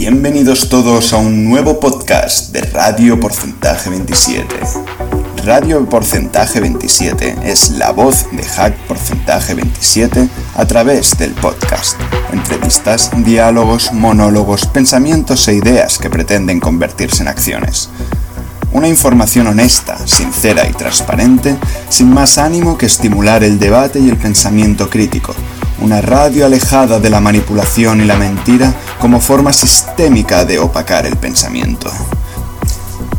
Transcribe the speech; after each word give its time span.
Bienvenidos 0.00 0.68
todos 0.68 1.12
a 1.12 1.16
un 1.16 1.44
nuevo 1.44 1.80
podcast 1.80 2.52
de 2.52 2.60
Radio 2.60 3.18
Porcentaje 3.18 3.90
27. 3.90 4.54
Radio 5.44 5.84
Porcentaje 5.88 6.60
27 6.60 7.38
es 7.42 7.70
la 7.70 7.90
voz 7.90 8.28
de 8.30 8.44
Hack 8.44 8.76
Porcentaje 8.86 9.54
27 9.54 10.28
a 10.54 10.64
través 10.66 11.18
del 11.18 11.32
podcast. 11.32 12.00
Entrevistas, 12.32 13.10
diálogos, 13.24 13.92
monólogos, 13.92 14.66
pensamientos 14.66 15.48
e 15.48 15.54
ideas 15.54 15.98
que 15.98 16.08
pretenden 16.08 16.60
convertirse 16.60 17.24
en 17.24 17.28
acciones. 17.28 17.90
Una 18.70 18.86
información 18.86 19.48
honesta, 19.48 19.98
sincera 20.06 20.68
y 20.68 20.74
transparente, 20.74 21.56
sin 21.88 22.08
más 22.14 22.38
ánimo 22.38 22.78
que 22.78 22.86
estimular 22.86 23.42
el 23.42 23.58
debate 23.58 23.98
y 23.98 24.08
el 24.08 24.16
pensamiento 24.16 24.88
crítico. 24.88 25.34
Una 25.80 26.00
radio 26.00 26.44
alejada 26.44 26.98
de 26.98 27.08
la 27.08 27.20
manipulación 27.20 28.00
y 28.00 28.04
la 28.04 28.16
mentira 28.16 28.74
como 28.98 29.20
forma 29.20 29.52
sistémica 29.52 30.44
de 30.44 30.58
opacar 30.58 31.06
el 31.06 31.16
pensamiento. 31.16 31.90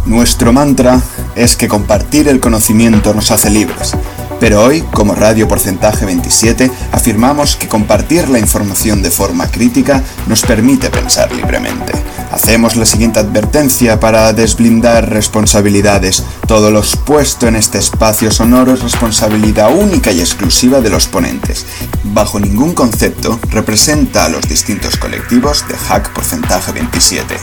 Nuestro 0.05 0.51
mantra 0.51 1.01
es 1.35 1.55
que 1.55 1.67
compartir 1.67 2.27
el 2.27 2.39
conocimiento 2.39 3.13
nos 3.13 3.31
hace 3.31 3.49
libres, 3.49 3.93
pero 4.39 4.63
hoy, 4.63 4.81
como 4.91 5.15
Radio 5.15 5.47
Porcentaje 5.47 6.05
27, 6.05 6.69
afirmamos 6.91 7.55
que 7.55 7.67
compartir 7.67 8.27
la 8.27 8.39
información 8.39 9.01
de 9.01 9.11
forma 9.11 9.47
crítica 9.47 10.03
nos 10.27 10.41
permite 10.41 10.89
pensar 10.89 11.31
libremente. 11.31 11.93
Hacemos 12.41 12.77
la 12.77 12.85
siguiente 12.85 13.19
advertencia 13.19 13.99
para 13.99 14.31
desblindar 14.31 15.09
responsabilidades. 15.09 16.23
Todo 16.47 16.71
lo 16.71 16.79
expuesto 16.79 17.49
en 17.49 17.57
este 17.57 17.79
espacio 17.79 18.31
sonoro 18.31 18.73
es 18.73 18.81
responsabilidad 18.81 19.75
única 19.75 20.13
y 20.13 20.21
exclusiva 20.21 20.79
de 20.79 20.89
los 20.89 21.07
ponentes. 21.07 21.65
Bajo 22.05 22.39
ningún 22.39 22.73
concepto 22.73 23.37
representa 23.49 24.23
a 24.23 24.29
los 24.29 24.47
distintos 24.47 24.95
colectivos 24.95 25.65
de 25.67 25.75
Hack 25.75 26.13
Porcentaje 26.13 26.71
27. 26.71 27.35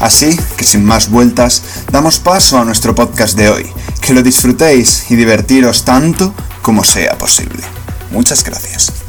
Así 0.00 0.36
que 0.56 0.64
sin 0.64 0.84
más 0.84 1.10
vueltas, 1.10 1.62
damos 1.92 2.18
paso 2.18 2.58
a 2.58 2.64
nuestro 2.64 2.92
podcast 2.92 3.38
de 3.38 3.50
hoy. 3.50 3.72
Que 4.00 4.14
lo 4.14 4.22
disfrutéis 4.24 5.12
y 5.12 5.14
divertiros 5.14 5.84
tanto 5.84 6.34
como 6.60 6.82
sea 6.82 7.16
posible. 7.16 7.62
Muchas 8.10 8.42
gracias. 8.42 9.03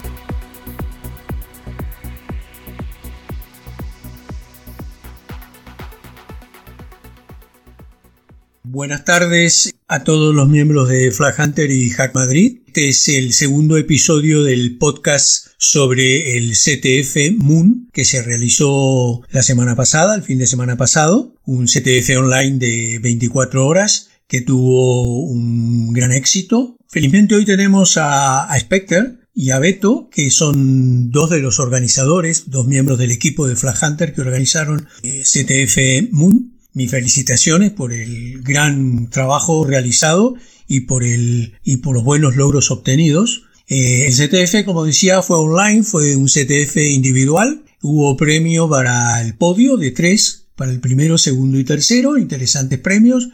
Buenas 8.76 9.06
tardes 9.06 9.73
a 9.88 10.04
todos 10.04 10.36
los 10.36 10.50
miembros 10.50 10.90
de 10.90 11.09
Flag 11.09 11.34
Hunter 11.40 11.72
y 11.72 11.92
Hack 11.92 12.14
Madrid. 12.14 12.58
Este 12.68 12.90
es 12.90 13.08
el 13.08 13.31
segundo 13.31 13.78
episodio 13.78 14.44
del 14.44 14.78
podcast 14.78 15.48
sobre 15.58 16.36
el 16.36 16.52
CTF 16.52 17.38
Moon 17.38 17.88
que 17.94 18.03
se 18.03 18.22
realizó 18.22 19.22
la 19.30 19.44
semana 19.44 19.78
pasada, 19.78 20.14
el 20.14 20.23
fin 20.23 20.40
de 20.40 20.46
semana 20.46 20.76
pasado. 20.76 21.36
Un 21.46 21.68
CTF 21.68 22.18
online 22.18 22.58
de 22.58 23.00
24 23.02 23.66
horas 23.66 24.09
que 24.28 24.42
tuvo 24.42 25.22
un 25.23 25.94
gran 25.94 26.12
éxito. 26.12 26.76
Felizmente 26.90 27.36
hoy 27.36 27.46
tenemos 27.46 27.96
a, 27.96 28.53
Spectre 28.59 29.20
y 29.34 29.52
a 29.52 29.59
Beto, 29.59 30.09
que 30.12 30.30
son 30.31 31.12
dos 31.12 31.30
de 31.30 31.40
los 31.40 31.59
organizadores, 31.59 32.50
dos 32.50 32.68
miembros 32.68 33.00
del 33.00 33.12
equipo 33.12 33.48
de 33.48 33.56
Flag 33.56 33.78
Hunter 33.81 34.14
que 34.14 34.20
organizaron 34.20 34.86
eh, 35.02 35.23
CTF 35.23 36.12
Moon 36.12 36.55
mis 36.76 36.92
felicitaciones 36.92 37.72
por 37.72 37.94
el 37.94 38.44
gran 38.44 39.09
trabajo 39.09 39.66
realizado 39.66 40.36
y 40.68 40.81
por, 40.81 41.04
el, 41.04 41.54
y 41.64 41.78
por 41.78 41.95
los 41.95 42.04
buenos 42.04 42.36
logros 42.36 42.70
obtenidos. 42.70 43.44
Eh, 43.68 44.06
el 44.06 44.14
CTF, 44.14 44.66
como 44.66 44.84
decía, 44.84 45.22
fue 45.22 45.38
online, 45.38 45.84
fue 45.84 46.16
un 46.18 46.28
CTF 46.28 46.75
individual. 46.78 47.63
Hubo 47.81 48.18
premio 48.18 48.69
para 48.69 49.22
el 49.22 49.36
podio 49.36 49.78
de 49.78 49.91
tres, 49.91 50.47
para 50.56 50.72
el 50.72 50.81
primero, 50.81 51.18
segundo 51.18 51.58
y 51.58 51.63
tercero, 51.63 52.18
interesantes 52.18 52.78
premios. 52.80 53.30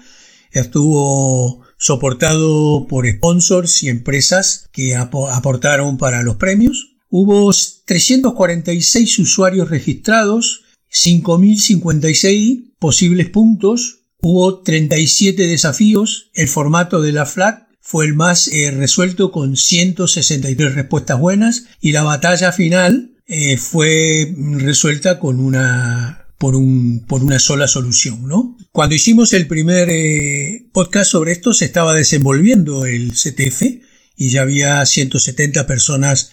Estuvo 0.52 1.62
soportado 1.78 2.86
por 2.88 3.10
sponsors 3.10 3.82
y 3.82 3.90
empresas 3.90 4.70
que 4.72 4.96
aportaron 4.96 5.98
para 5.98 6.22
los 6.22 6.36
premios. 6.36 6.98
Hubo 7.10 7.52
346 7.86 9.18
usuarios 9.20 9.70
registrados, 9.70 10.62
5.056 10.92 12.71
posibles 12.82 13.30
puntos, 13.30 14.00
hubo 14.22 14.64
37 14.64 15.46
desafíos, 15.46 16.32
el 16.34 16.48
formato 16.48 17.00
de 17.04 17.12
la 17.12 17.28
FLAG 17.28 17.68
fue 17.80 18.08
el 18.08 18.16
más 18.16 18.48
eh, 18.48 18.72
resuelto 18.72 19.32
con 19.32 19.56
163 19.56 20.74
respuestas 20.74 21.20
buenas 21.20 21.66
y 21.80 21.92
la 21.92 22.02
batalla 22.02 22.52
final 22.52 23.12
eh, 23.28 23.58
fue 23.58 24.34
resuelta 24.58 25.20
con 25.20 25.40
una 25.40 26.26
por, 26.40 26.56
un, 26.56 27.06
por 27.08 27.24
una 27.24 27.38
sola 27.38 27.68
solución, 27.68 28.28
¿no? 28.28 28.58
Cuando 28.72 28.96
hicimos 28.96 29.32
el 29.34 29.46
primer 29.46 29.90
eh, 29.92 30.68
podcast 30.74 31.12
sobre 31.12 31.34
esto 31.34 31.54
se 31.54 31.66
estaba 31.66 31.94
desenvolviendo 31.94 32.88
el 32.88 33.12
CTF 33.12 33.62
y 34.16 34.30
ya 34.30 34.42
había 34.42 34.84
170 34.84 35.68
personas 35.68 36.32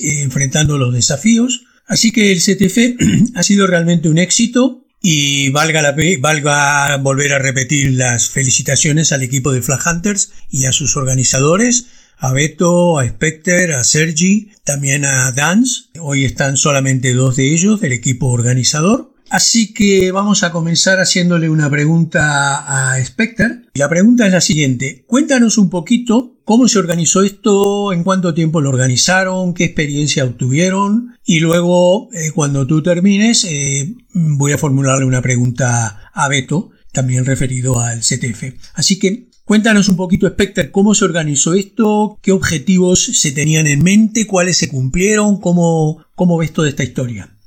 enfrentando 0.00 0.78
los 0.78 0.94
desafíos. 0.94 1.64
Así 1.86 2.12
que 2.12 2.30
el 2.30 2.38
CTF 2.38 3.34
ha 3.34 3.42
sido 3.42 3.66
realmente 3.66 4.08
un 4.08 4.18
éxito 4.18 4.84
y 5.00 5.50
valga, 5.50 5.82
la, 5.82 5.94
valga 6.20 6.96
volver 6.98 7.32
a 7.32 7.38
repetir 7.38 7.92
las 7.92 8.30
felicitaciones 8.30 9.12
al 9.12 9.22
equipo 9.22 9.52
de 9.52 9.62
Flag 9.62 9.80
Hunters 9.86 10.32
y 10.50 10.66
a 10.66 10.72
sus 10.72 10.96
organizadores, 10.96 11.86
a 12.18 12.32
Beto, 12.32 12.98
a 12.98 13.06
Specter, 13.06 13.72
a 13.72 13.84
Sergi, 13.84 14.50
también 14.64 15.04
a 15.04 15.30
Dance. 15.32 15.84
Hoy 16.00 16.24
están 16.24 16.56
solamente 16.56 17.14
dos 17.14 17.36
de 17.36 17.52
ellos 17.52 17.80
del 17.80 17.92
equipo 17.92 18.26
organizador. 18.28 19.12
Así 19.30 19.74
que 19.74 20.10
vamos 20.10 20.42
a 20.42 20.52
comenzar 20.52 21.00
haciéndole 21.00 21.50
una 21.50 21.68
pregunta 21.68 22.92
a 22.92 23.04
Specter. 23.04 23.66
La 23.74 23.88
pregunta 23.88 24.26
es 24.26 24.32
la 24.32 24.40
siguiente. 24.40 25.04
Cuéntanos 25.06 25.58
un 25.58 25.68
poquito 25.68 26.36
cómo 26.44 26.66
se 26.66 26.78
organizó 26.78 27.22
esto, 27.22 27.92
en 27.92 28.04
cuánto 28.04 28.32
tiempo 28.32 28.62
lo 28.62 28.70
organizaron, 28.70 29.52
qué 29.52 29.64
experiencia 29.64 30.24
obtuvieron 30.24 31.14
y 31.26 31.40
luego 31.40 32.08
eh, 32.12 32.30
cuando 32.34 32.66
tú 32.66 32.82
termines 32.82 33.44
eh, 33.44 33.94
voy 34.14 34.52
a 34.52 34.58
formularle 34.58 35.04
una 35.04 35.20
pregunta 35.20 36.10
a 36.14 36.28
Beto, 36.28 36.70
también 36.92 37.26
referido 37.26 37.80
al 37.80 38.00
CTF. 38.00 38.54
Así 38.74 38.98
que 38.98 39.28
Cuéntanos 39.48 39.88
un 39.88 39.96
poquito, 39.96 40.28
Specter, 40.28 40.70
cómo 40.70 40.94
se 40.94 41.06
organizó 41.06 41.54
esto, 41.54 42.18
qué 42.20 42.32
objetivos 42.32 43.02
se 43.02 43.32
tenían 43.32 43.66
en 43.66 43.82
mente, 43.82 44.26
cuáles 44.26 44.58
se 44.58 44.68
cumplieron, 44.68 45.40
cómo, 45.40 46.04
cómo 46.14 46.36
ves 46.36 46.52
toda 46.52 46.68
esta 46.68 46.84
historia. 46.84 47.37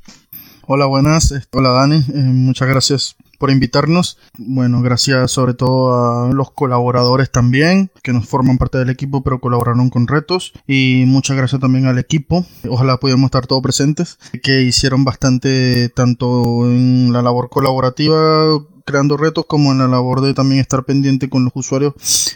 Hola, 0.74 0.86
buenas. 0.86 1.34
Hola, 1.52 1.72
Dani. 1.72 1.98
Eh, 1.98 2.18
muchas 2.18 2.70
gracias 2.70 3.18
por 3.38 3.52
invitarnos. 3.52 4.18
Bueno, 4.38 4.82
gracias 4.82 5.30
sobre 5.30 5.54
todo 5.54 6.30
a 6.30 6.32
los 6.32 6.52
colaboradores 6.52 7.30
también, 7.30 7.92
que 8.02 8.14
nos 8.14 8.26
forman 8.26 8.58
parte 8.58 8.78
del 8.78 8.90
equipo, 8.90 9.22
pero 9.22 9.42
colaboraron 9.42 9.90
con 9.90 10.08
retos. 10.08 10.54
Y 10.68 11.04
muchas 11.08 11.36
gracias 11.36 11.60
también 11.60 11.88
al 11.88 12.00
equipo. 12.00 12.46
Ojalá 12.70 12.96
pudiéramos 12.96 13.28
estar 13.28 13.48
todos 13.48 13.62
presentes, 13.62 14.18
que 14.42 14.62
hicieron 14.62 15.04
bastante 15.04 15.90
tanto 15.90 16.66
en 16.66 17.12
la 17.12 17.22
labor 17.22 17.50
colaborativa 17.50 18.58
creando 18.86 19.18
retos 19.18 19.46
como 19.48 19.74
en 19.74 19.80
la 19.80 19.88
labor 19.90 20.22
de 20.22 20.34
también 20.34 20.62
estar 20.62 20.86
pendiente 20.86 21.30
con 21.30 21.44
los 21.44 21.54
usuarios 21.54 21.94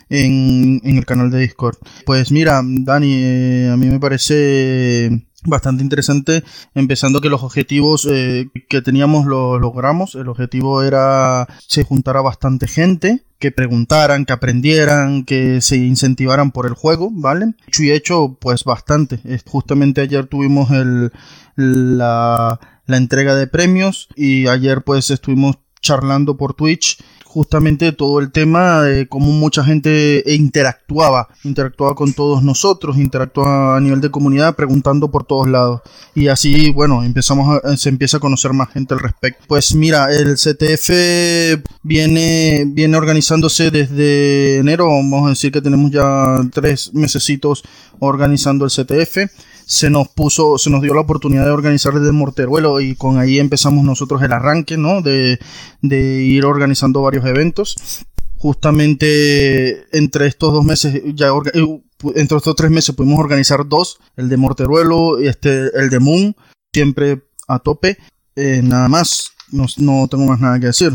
en, 0.09 0.81
el 0.83 1.05
canal 1.05 1.31
de 1.31 1.39
Discord. 1.39 1.77
Pues 2.05 2.33
mira, 2.33 2.61
Dani, 2.63 3.13
eh, 3.13 3.69
a 3.71 3.77
mí 3.77 3.87
me 3.87 3.99
parece 3.99 5.25
bastante 5.45 5.83
interesante, 5.83 6.43
empezando 6.73 7.21
que 7.21 7.29
los 7.29 7.43
objetivos 7.43 8.07
eh, 8.09 8.49
que 8.69 8.81
teníamos 8.81 9.25
los 9.25 9.59
logramos. 9.59 10.15
El 10.15 10.29
objetivo 10.29 10.83
era 10.83 11.47
se 11.67 11.83
juntara 11.83 12.21
bastante 12.21 12.67
gente, 12.67 13.23
que 13.39 13.51
preguntaran, 13.51 14.25
que 14.25 14.33
aprendieran, 14.33 15.23
que 15.23 15.61
se 15.61 15.77
incentivaran 15.77 16.51
por 16.51 16.65
el 16.65 16.73
juego, 16.73 17.09
¿vale? 17.11 17.53
Y 17.77 17.91
hecho, 17.91 18.37
pues 18.39 18.63
bastante. 18.63 19.19
Justamente 19.45 20.01
ayer 20.01 20.27
tuvimos 20.27 20.71
el, 20.71 21.11
la, 21.55 22.59
la 22.85 22.97
entrega 22.97 23.35
de 23.35 23.47
premios 23.47 24.07
y 24.15 24.47
ayer 24.47 24.83
pues 24.83 25.11
estuvimos 25.11 25.57
charlando 25.81 26.35
por 26.35 26.53
Twitch 26.55 26.97
justamente 27.35 27.91
todo 27.91 28.21
el 28.21 28.31
tema 28.31 28.81
de 28.83 29.09
cómo 29.09 29.29
mucha 29.33 29.61
gente 29.61 30.23
interactuaba, 30.25 31.27
interactuaba 31.43 31.93
con 31.93 32.13
todos 32.13 32.41
nosotros, 32.41 32.95
interactuaba 32.95 33.75
a 33.75 33.81
nivel 33.81 33.99
de 33.99 34.09
comunidad 34.09 34.55
preguntando 34.55 35.11
por 35.11 35.25
todos 35.25 35.45
lados. 35.45 35.81
Y 36.13 36.29
así, 36.29 36.71
bueno, 36.71 37.03
empezamos 37.03 37.59
se 37.75 37.89
empieza 37.89 38.17
a 38.17 38.19
conocer 38.21 38.53
más 38.53 38.69
gente 38.69 38.93
al 38.93 39.01
respecto. 39.01 39.43
Pues 39.49 39.75
mira, 39.75 40.15
el 40.15 40.35
CTF 40.35 41.61
viene, 41.83 42.63
viene 42.67 42.95
organizándose 42.95 43.69
desde 43.69 44.59
enero, 44.59 44.87
vamos 44.87 45.25
a 45.25 45.29
decir 45.31 45.51
que 45.51 45.61
tenemos 45.61 45.91
ya 45.91 46.39
tres 46.53 46.91
mesecitos 46.93 47.65
organizando 47.99 48.63
el 48.63 48.71
CTF 48.71 49.29
se 49.65 49.89
nos 49.89 50.07
puso, 50.07 50.57
se 50.57 50.69
nos 50.69 50.81
dio 50.81 50.93
la 50.93 51.01
oportunidad 51.01 51.45
de 51.45 51.51
organizar 51.51 51.93
desde 51.93 52.11
Morteruelo 52.11 52.79
y 52.81 52.95
con 52.95 53.17
ahí 53.17 53.39
empezamos 53.39 53.83
nosotros 53.83 54.21
el 54.21 54.31
arranque, 54.31 54.77
¿no? 54.77 55.01
De, 55.01 55.39
de 55.81 56.21
ir 56.23 56.45
organizando 56.45 57.01
varios 57.01 57.25
eventos. 57.25 58.05
Justamente 58.37 59.85
entre 59.97 60.27
estos 60.27 60.53
dos 60.53 60.63
meses, 60.63 61.01
ya 61.15 61.29
eh, 61.53 61.81
entre 62.15 62.37
estos 62.37 62.55
tres 62.55 62.69
meses 62.69 62.95
pudimos 62.95 63.19
organizar 63.19 63.67
dos, 63.67 63.99
el 64.17 64.29
de 64.29 64.37
Morteruelo 64.37 65.21
y 65.21 65.27
este, 65.27 65.69
el 65.79 65.89
de 65.89 65.99
Moon, 65.99 66.35
siempre 66.71 67.23
a 67.47 67.59
tope. 67.59 67.97
Eh, 68.35 68.61
nada 68.63 68.87
más, 68.87 69.31
no, 69.51 70.07
tengo 70.07 70.25
más 70.25 70.39
nada 70.39 70.59
que 70.59 70.67
decir. 70.67 70.93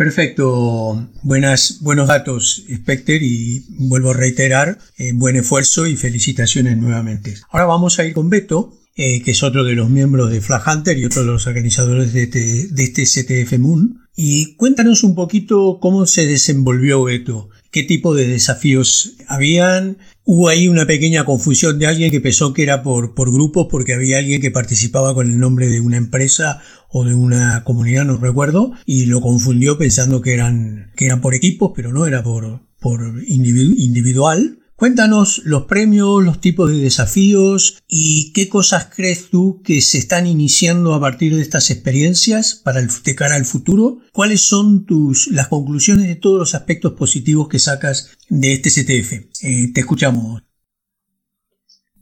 Perfecto, 0.00 1.10
buenas, 1.22 1.80
buenos 1.82 2.08
datos, 2.08 2.64
Specter, 2.74 3.22
y 3.22 3.66
vuelvo 3.68 4.12
a 4.12 4.14
reiterar, 4.14 4.78
eh, 4.96 5.12
buen 5.12 5.36
esfuerzo 5.36 5.86
y 5.86 5.94
felicitaciones 5.94 6.78
nuevamente. 6.78 7.34
Ahora 7.50 7.66
vamos 7.66 7.98
a 7.98 8.06
ir 8.06 8.14
con 8.14 8.30
Beto, 8.30 8.72
eh, 8.96 9.20
que 9.22 9.32
es 9.32 9.42
otro 9.42 9.62
de 9.62 9.74
los 9.74 9.90
miembros 9.90 10.30
de 10.30 10.40
Flag 10.40 10.62
Hunter 10.66 10.96
y 10.96 11.04
otro 11.04 11.20
de 11.20 11.26
los 11.26 11.46
organizadores 11.46 12.14
de 12.14 12.22
este, 12.22 12.68
de 12.68 12.82
este 12.82 13.04
CTF 13.04 13.58
Moon. 13.58 14.00
Y 14.16 14.54
cuéntanos 14.54 15.04
un 15.04 15.14
poquito 15.14 15.80
cómo 15.82 16.06
se 16.06 16.24
desenvolvió 16.24 17.04
Beto, 17.04 17.50
qué 17.70 17.82
tipo 17.82 18.14
de 18.14 18.26
desafíos 18.26 19.16
habían, 19.28 19.98
Hubo 20.32 20.48
ahí 20.48 20.68
una 20.68 20.86
pequeña 20.86 21.24
confusión 21.24 21.80
de 21.80 21.88
alguien 21.88 22.12
que 22.12 22.20
pensó 22.20 22.52
que 22.52 22.62
era 22.62 22.84
por, 22.84 23.16
por 23.16 23.32
grupos 23.32 23.66
porque 23.68 23.94
había 23.94 24.18
alguien 24.18 24.40
que 24.40 24.52
participaba 24.52 25.12
con 25.12 25.28
el 25.28 25.40
nombre 25.40 25.68
de 25.68 25.80
una 25.80 25.96
empresa 25.96 26.62
o 26.88 27.04
de 27.04 27.14
una 27.14 27.64
comunidad, 27.64 28.04
no 28.04 28.16
recuerdo, 28.16 28.70
y 28.86 29.06
lo 29.06 29.20
confundió 29.20 29.76
pensando 29.76 30.20
que 30.20 30.32
eran, 30.32 30.92
que 30.94 31.06
eran 31.06 31.20
por 31.20 31.34
equipos, 31.34 31.72
pero 31.74 31.92
no 31.92 32.06
era 32.06 32.22
por, 32.22 32.60
por 32.78 33.00
individual. 33.26 34.59
Cuéntanos 34.80 35.42
los 35.44 35.64
premios, 35.64 36.24
los 36.24 36.40
tipos 36.40 36.70
de 36.70 36.78
desafíos 36.78 37.82
y 37.86 38.32
qué 38.32 38.48
cosas 38.48 38.88
crees 38.96 39.28
tú 39.28 39.60
que 39.62 39.82
se 39.82 39.98
están 39.98 40.26
iniciando 40.26 40.94
a 40.94 41.00
partir 41.00 41.36
de 41.36 41.42
estas 41.42 41.70
experiencias 41.70 42.54
para 42.54 42.80
el, 42.80 42.88
de 43.04 43.14
cara 43.14 43.34
al 43.34 43.44
futuro. 43.44 43.98
¿Cuáles 44.14 44.48
son 44.48 44.86
tus 44.86 45.26
las 45.32 45.48
conclusiones 45.48 46.06
de 46.06 46.14
todos 46.14 46.38
los 46.38 46.54
aspectos 46.54 46.94
positivos 46.94 47.48
que 47.48 47.58
sacas 47.58 48.16
de 48.30 48.54
este 48.54 48.70
CTF? 48.70 49.44
Eh, 49.44 49.70
te 49.74 49.80
escuchamos. 49.80 50.44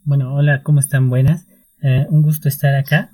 Bueno, 0.05 0.35
hola, 0.35 0.63
¿cómo 0.63 0.79
están? 0.79 1.11
Buenas. 1.11 1.49
Eh, 1.83 2.07
un 2.11 2.23
gusto 2.23 2.49
estar 2.49 2.77
acá. 2.77 3.11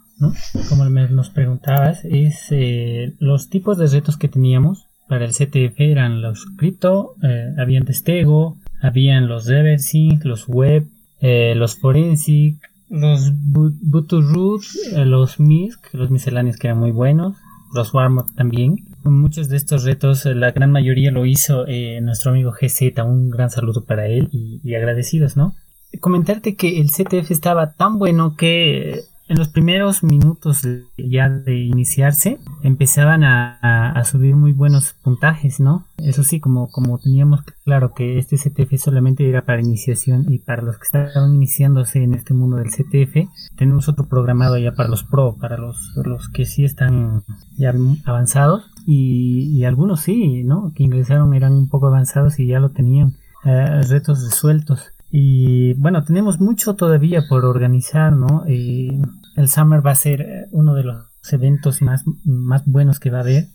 Como 0.68 0.84
nos 0.84 1.30
preguntabas, 1.30 2.04
es 2.04 2.48
eh, 2.50 3.14
los 3.18 3.48
tipos 3.48 3.78
de 3.78 3.86
retos 3.86 4.18
que 4.18 4.28
teníamos 4.28 4.88
para 5.08 5.24
el 5.24 5.32
CTF 5.32 5.80
eran 5.80 6.20
los 6.20 6.44
cripto, 6.58 7.14
habían 7.58 7.86
testego, 7.86 8.58
habían 8.84 9.28
los 9.28 9.46
reversing, 9.46 10.20
los 10.24 10.46
web, 10.46 10.86
eh, 11.20 11.54
los 11.56 11.76
forensic, 11.76 12.58
los 12.90 13.32
root, 13.50 14.62
eh, 14.92 15.06
los 15.06 15.40
misc, 15.40 15.80
los 15.94 16.10
misceláneos 16.10 16.58
que 16.58 16.66
eran 16.66 16.80
muy 16.80 16.90
buenos, 16.90 17.34
los 17.72 17.94
warm 17.94 18.26
también. 18.36 18.84
Muchos 19.04 19.48
de 19.48 19.56
estos 19.56 19.84
retos, 19.84 20.26
eh, 20.26 20.34
la 20.34 20.50
gran 20.50 20.70
mayoría 20.70 21.10
lo 21.10 21.24
hizo 21.24 21.64
nuestro 22.02 22.30
amigo 22.30 22.52
GZ, 22.52 23.02
un 23.04 23.30
gran 23.30 23.50
saludo 23.50 23.84
para 23.84 24.06
él 24.06 24.28
y, 24.32 24.60
y 24.62 24.74
agradecidos, 24.74 25.34
¿no? 25.34 25.54
Comentarte 26.00 26.54
que 26.54 26.80
el 26.80 26.90
CTF 26.90 27.30
estaba 27.30 27.72
tan 27.72 27.98
bueno 27.98 28.36
que 28.36 29.00
en 29.26 29.38
los 29.38 29.48
primeros 29.48 30.02
minutos 30.02 30.66
ya 30.98 31.28
de 31.30 31.56
iniciarse 31.56 32.38
empezaban 32.62 33.24
a, 33.24 34.02
subir 34.04 34.36
muy 34.36 34.52
buenos 34.52 34.92
puntajes, 35.02 35.60
¿no? 35.60 35.86
Eso 35.96 36.22
sí, 36.24 36.40
como, 36.40 36.68
como 36.68 36.98
teníamos 36.98 37.40
claro 37.64 37.94
que 37.94 38.18
este 38.18 38.36
CTF 38.36 38.76
solamente 38.78 39.26
era 39.26 39.46
para 39.46 39.62
iniciación 39.62 40.26
y 40.28 40.40
para 40.40 40.62
los 40.62 40.76
que 40.76 40.84
estaban 40.84 41.34
iniciándose 41.34 42.02
en 42.02 42.12
este 42.12 42.34
mundo 42.34 42.56
del 42.56 42.70
CTF, 42.70 43.30
tenemos 43.56 43.88
otro 43.88 44.06
programado 44.06 44.58
ya 44.58 44.72
para 44.72 44.90
los 44.90 45.04
pro, 45.04 45.36
para 45.40 45.56
los, 45.56 45.78
los 46.04 46.28
que 46.28 46.44
sí 46.44 46.64
están 46.64 47.22
ya 47.56 47.72
avanzados 48.04 48.70
y, 48.86 49.64
algunos 49.64 50.00
sí, 50.00 50.44
¿no? 50.44 50.72
Que 50.74 50.82
ingresaron 50.82 51.32
eran 51.32 51.54
un 51.54 51.68
poco 51.70 51.86
avanzados 51.86 52.38
y 52.38 52.46
ya 52.46 52.60
lo 52.60 52.70
tenían. 52.70 53.14
Eh, 53.46 53.82
retos 53.88 54.22
resueltos 54.24 54.93
y 55.16 55.74
bueno, 55.74 56.02
tenemos 56.02 56.40
mucho 56.40 56.74
todavía 56.74 57.22
por 57.28 57.44
organizar, 57.44 58.12
¿no? 58.12 58.44
el 58.48 59.48
Summer 59.48 59.86
va 59.86 59.92
a 59.92 59.94
ser 59.94 60.22
eh, 60.22 60.46
uno 60.50 60.74
de 60.74 60.82
los 60.82 61.04
eventos 61.30 61.82
más, 61.82 62.02
más 62.24 62.64
buenos 62.66 62.98
que 62.98 63.10
va 63.10 63.18
a 63.18 63.20
haber. 63.20 63.46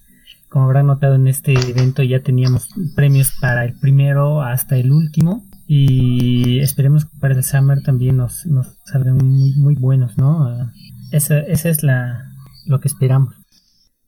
Como 0.48 0.64
habrán 0.64 0.88
notado 0.88 1.16
en 1.16 1.28
este 1.28 1.52
evento 1.52 2.02
ya 2.02 2.22
teníamos 2.22 2.70
premios 2.96 3.34
para 3.42 3.66
el 3.66 3.74
primero 3.78 4.42
hasta 4.42 4.78
el 4.78 4.94
último. 4.94 5.50
Y 5.68 6.60
esperemos 6.60 7.04
que 7.04 7.20
para 7.20 7.34
el 7.34 7.44
Summer 7.44 7.84
también 7.84 8.16
nos, 8.16 8.46
nos 8.46 8.78
salgan 8.86 9.18
muy, 9.18 9.54
muy 9.58 9.76
buenos, 9.76 10.18
¿no? 10.18 10.72
Esa, 11.12 11.40
esa 11.40 11.68
es 11.68 11.84
la, 11.84 12.24
lo 12.68 12.80
que 12.80 12.88
esperamos. 12.88 13.36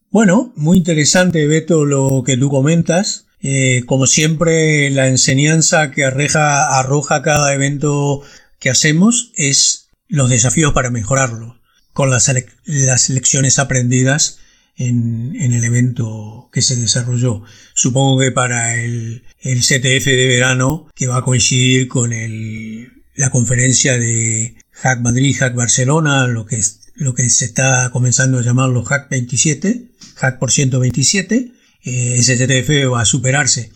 Bueno, 0.09 0.53
muy 0.55 0.77
interesante, 0.77 1.45
Beto, 1.47 1.83
lo 1.83 2.23
que 2.25 2.37
tú 2.37 2.49
comentas. 2.49 3.27
Eh, 3.41 3.83
como 3.85 4.05
siempre, 4.05 4.89
la 4.91 5.07
enseñanza 5.07 5.91
que 5.91 6.05
arroja, 6.05 6.79
arroja 6.79 7.21
cada 7.23 7.53
evento 7.53 8.21
que 8.59 8.69
hacemos 8.69 9.31
es 9.35 9.89
los 10.07 10.29
desafíos 10.29 10.73
para 10.73 10.91
mejorarlo, 10.91 11.59
con 11.93 12.09
las, 12.09 12.31
las 12.65 13.09
lecciones 13.09 13.57
aprendidas 13.57 14.39
en, 14.77 15.35
en, 15.39 15.53
el 15.53 15.63
evento 15.63 16.49
que 16.51 16.61
se 16.61 16.75
desarrolló. 16.75 17.43
Supongo 17.73 18.19
que 18.19 18.31
para 18.31 18.75
el, 18.75 19.23
el 19.39 19.59
CTF 19.59 20.05
de 20.05 20.27
verano, 20.27 20.87
que 20.95 21.07
va 21.07 21.17
a 21.17 21.23
coincidir 21.23 21.87
con 21.87 22.13
el, 22.13 22.91
la 23.15 23.29
conferencia 23.31 23.97
de 23.97 24.55
Hack 24.71 25.01
Madrid, 25.01 25.35
Hack 25.39 25.55
Barcelona, 25.55 26.27
lo 26.27 26.45
que, 26.45 26.57
es, 26.57 26.91
lo 26.95 27.13
que 27.13 27.29
se 27.29 27.45
está 27.45 27.89
comenzando 27.91 28.39
a 28.39 28.43
llamar 28.43 28.69
los 28.69 28.87
Hack 28.87 29.09
27, 29.09 29.91
Hack 30.15 30.39
por 30.39 30.51
127, 30.51 31.53
eh, 31.83 32.15
ese 32.17 32.35
CTF 32.35 32.91
va 32.91 33.01
a 33.01 33.05
superarse. 33.05 33.71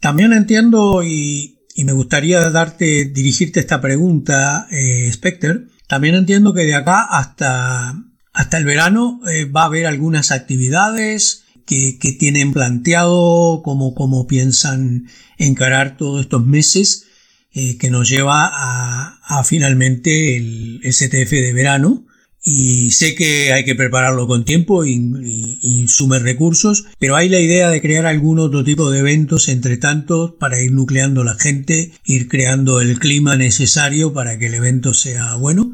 También 0.00 0.32
entiendo 0.32 1.02
y, 1.02 1.56
me 1.84 1.92
gustaría 1.92 2.50
darte, 2.50 3.06
dirigirte 3.06 3.60
esta 3.60 3.80
pregunta, 3.80 4.66
eh, 4.70 5.10
Specter. 5.12 5.68
También 5.88 6.14
entiendo 6.14 6.52
que 6.52 6.66
de 6.66 6.74
acá 6.74 7.02
hasta, 7.02 7.94
hasta 8.34 8.58
el 8.58 8.64
verano 8.64 9.20
eh, 9.32 9.46
va 9.46 9.62
a 9.62 9.66
haber 9.66 9.86
algunas 9.86 10.30
actividades 10.30 11.44
que, 11.66 11.96
tienen 12.18 12.52
planteado, 12.52 13.62
como, 13.62 13.94
como 13.94 14.26
piensan 14.26 15.06
encarar 15.38 15.96
todos 15.96 16.22
estos 16.22 16.44
meses 16.44 17.06
que 17.52 17.90
nos 17.90 18.08
lleva 18.08 18.50
a, 18.52 19.44
finalmente 19.44 20.36
el, 20.36 20.80
CTF 20.82 21.30
de 21.30 21.52
verano 21.52 22.06
y 22.42 22.90
sé 22.92 23.14
que 23.14 23.52
hay 23.52 23.64
que 23.64 23.74
prepararlo 23.74 24.26
con 24.26 24.44
tiempo 24.44 24.84
y, 24.84 25.86
sume 25.88 26.18
recursos, 26.18 26.86
pero 26.98 27.16
hay 27.16 27.28
la 27.28 27.40
idea 27.40 27.68
de 27.68 27.80
crear 27.80 28.06
algún 28.06 28.38
otro 28.38 28.64
tipo 28.64 28.90
de 28.90 29.00
eventos 29.00 29.48
entre 29.48 29.76
tanto 29.76 30.36
para 30.38 30.60
ir 30.60 30.72
nucleando 30.72 31.24
la 31.24 31.34
gente, 31.34 31.92
ir 32.04 32.28
creando 32.28 32.80
el 32.80 32.98
clima 32.98 33.36
necesario 33.36 34.12
para 34.12 34.38
que 34.38 34.46
el 34.46 34.54
evento 34.54 34.94
sea 34.94 35.34
bueno. 35.34 35.72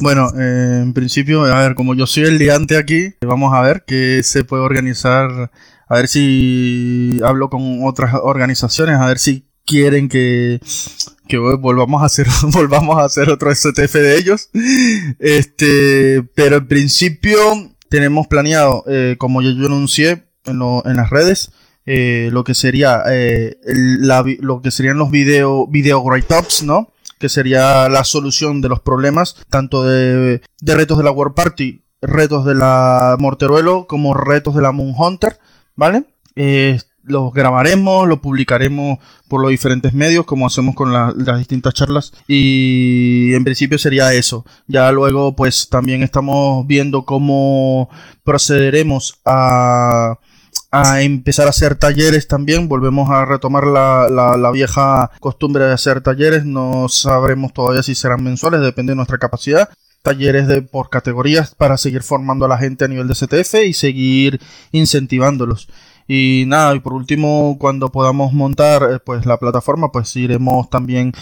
Bueno, 0.00 0.30
eh, 0.38 0.80
en 0.82 0.92
principio, 0.92 1.44
a 1.44 1.60
ver, 1.60 1.74
como 1.74 1.94
yo 1.94 2.06
soy 2.06 2.24
el 2.24 2.38
liante 2.38 2.76
aquí, 2.76 3.14
vamos 3.26 3.52
a 3.54 3.60
ver 3.60 3.84
qué 3.86 4.22
se 4.22 4.44
puede 4.44 4.62
organizar, 4.62 5.50
a 5.88 5.94
ver 5.94 6.08
si 6.08 7.20
hablo 7.24 7.50
con 7.50 7.84
otras 7.84 8.14
organizaciones, 8.22 8.96
a 8.96 9.06
ver 9.06 9.18
si 9.18 9.51
quieren 9.66 10.08
que 10.08 10.60
que 11.28 11.38
volvamos 11.38 12.02
a 12.02 12.06
hacer 12.06 12.26
volvamos 12.52 12.98
a 12.98 13.04
hacer 13.04 13.30
otro 13.30 13.54
STF 13.54 13.94
de 13.94 14.18
ellos. 14.18 14.50
Este 15.18 16.22
pero 16.34 16.56
en 16.56 16.68
principio 16.68 17.38
tenemos 17.88 18.26
planeado 18.26 18.84
eh, 18.86 19.16
como 19.18 19.42
ya 19.42 19.50
yo 19.50 19.66
anuncié 19.66 20.24
en, 20.44 20.60
en 20.84 20.96
las 20.96 21.10
redes 21.10 21.52
eh, 21.84 22.30
lo 22.32 22.44
que 22.44 22.54
sería 22.54 23.02
eh, 23.10 23.58
lo 23.64 24.62
que 24.62 24.70
serían 24.70 24.98
los 24.98 25.10
video 25.10 25.66
video 25.66 26.02
write 26.02 26.32
ups 26.38 26.62
no 26.62 26.92
que 27.18 27.28
sería 27.28 27.88
la 27.88 28.04
solución 28.04 28.60
de 28.60 28.68
los 28.68 28.80
problemas 28.80 29.36
tanto 29.50 29.84
de, 29.84 30.42
de 30.60 30.74
retos 30.74 30.96
de 30.98 31.04
la 31.04 31.10
World 31.10 31.34
Party 31.34 31.82
retos 32.00 32.44
de 32.44 32.54
la 32.54 33.16
Morteruelo 33.18 33.86
como 33.86 34.14
retos 34.14 34.54
de 34.54 34.62
la 34.62 34.72
Moon 34.72 34.94
Hunter 34.96 35.38
vale 35.74 36.04
los 37.04 37.32
grabaremos, 37.32 38.08
lo 38.08 38.20
publicaremos 38.20 38.98
por 39.28 39.40
los 39.40 39.50
diferentes 39.50 39.92
medios, 39.92 40.24
como 40.24 40.46
hacemos 40.46 40.74
con 40.74 40.92
las 40.92 41.38
distintas 41.38 41.74
charlas. 41.74 42.12
Y 42.28 43.32
en 43.34 43.44
principio 43.44 43.78
sería 43.78 44.12
eso. 44.14 44.44
Ya 44.66 44.90
luego, 44.92 45.34
pues 45.34 45.68
también 45.68 46.02
estamos 46.02 46.66
viendo 46.66 47.04
cómo 47.04 47.88
procederemos 48.24 49.20
a, 49.24 50.18
a 50.70 51.02
empezar 51.02 51.46
a 51.46 51.50
hacer 51.50 51.76
talleres 51.76 52.28
también. 52.28 52.68
Volvemos 52.68 53.10
a 53.10 53.24
retomar 53.24 53.66
la, 53.66 54.08
la, 54.08 54.50
vieja 54.50 55.10
costumbre 55.20 55.64
de 55.64 55.72
hacer 55.72 56.00
talleres. 56.00 56.44
No 56.44 56.88
sabremos 56.88 57.52
todavía 57.52 57.82
si 57.82 57.94
serán 57.94 58.22
mensuales, 58.22 58.60
depende 58.60 58.92
de 58.92 58.96
nuestra 58.96 59.18
capacidad 59.18 59.68
talleres 60.02 60.48
de, 60.48 60.62
por 60.62 60.90
categorías 60.90 61.54
para 61.54 61.78
seguir 61.78 62.02
formando 62.02 62.44
a 62.44 62.48
la 62.48 62.58
gente 62.58 62.84
a 62.84 62.88
nivel 62.88 63.08
de 63.08 63.14
CTF 63.14 63.54
y 63.66 63.72
seguir 63.72 64.40
incentivándolos. 64.72 65.68
Y 66.08 66.44
nada, 66.46 66.74
y 66.74 66.80
por 66.80 66.92
último, 66.92 67.56
cuando 67.58 67.90
podamos 67.90 68.32
montar 68.32 68.82
eh, 68.82 68.98
pues 69.04 69.26
la 69.26 69.38
plataforma, 69.38 69.92
pues 69.92 70.14
iremos 70.16 70.68
también, 70.70 71.12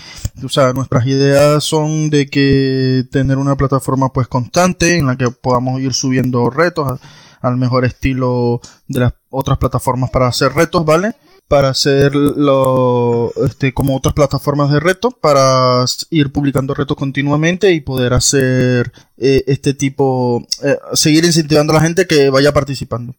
o 0.45 0.49
sea, 0.49 0.73
nuestras 0.73 1.07
ideas 1.07 1.63
son 1.65 2.11
de 2.11 2.27
que 2.27 3.05
tener 3.11 3.39
una 3.39 3.57
plataforma 3.57 4.13
pues 4.13 4.29
constante 4.29 4.97
en 4.99 5.07
la 5.07 5.17
que 5.17 5.31
podamos 5.31 5.81
ir 5.81 5.95
subiendo 5.95 6.51
retos 6.51 7.01
al 7.41 7.57
mejor 7.57 7.85
estilo 7.85 8.61
de 8.89 9.01
las 9.01 9.15
otras 9.31 9.59
plataformas 9.59 10.11
para 10.11 10.29
hacer 10.29 10.53
retos, 10.53 10.85
¿vale? 10.85 11.15
para 11.51 11.71
hacerlo 11.71 13.33
este, 13.45 13.75
como 13.75 13.97
otras 13.97 14.15
plataformas 14.15 14.71
de 14.71 14.79
reto, 14.79 15.11
para 15.11 15.85
ir 16.11 16.31
publicando 16.31 16.75
retos 16.75 16.97
continuamente 16.97 17.73
y 17.73 17.81
poder 17.81 18.13
hacer 18.13 18.93
eh, 19.17 19.43
este 19.49 19.75
tipo, 19.75 20.47
eh, 20.63 20.79
seguir 20.93 21.25
incentivando 21.25 21.73
a 21.73 21.77
la 21.79 21.83
gente 21.83 22.07
que 22.07 22.31
vaya 22.31 22.53
participando. 22.53 23.17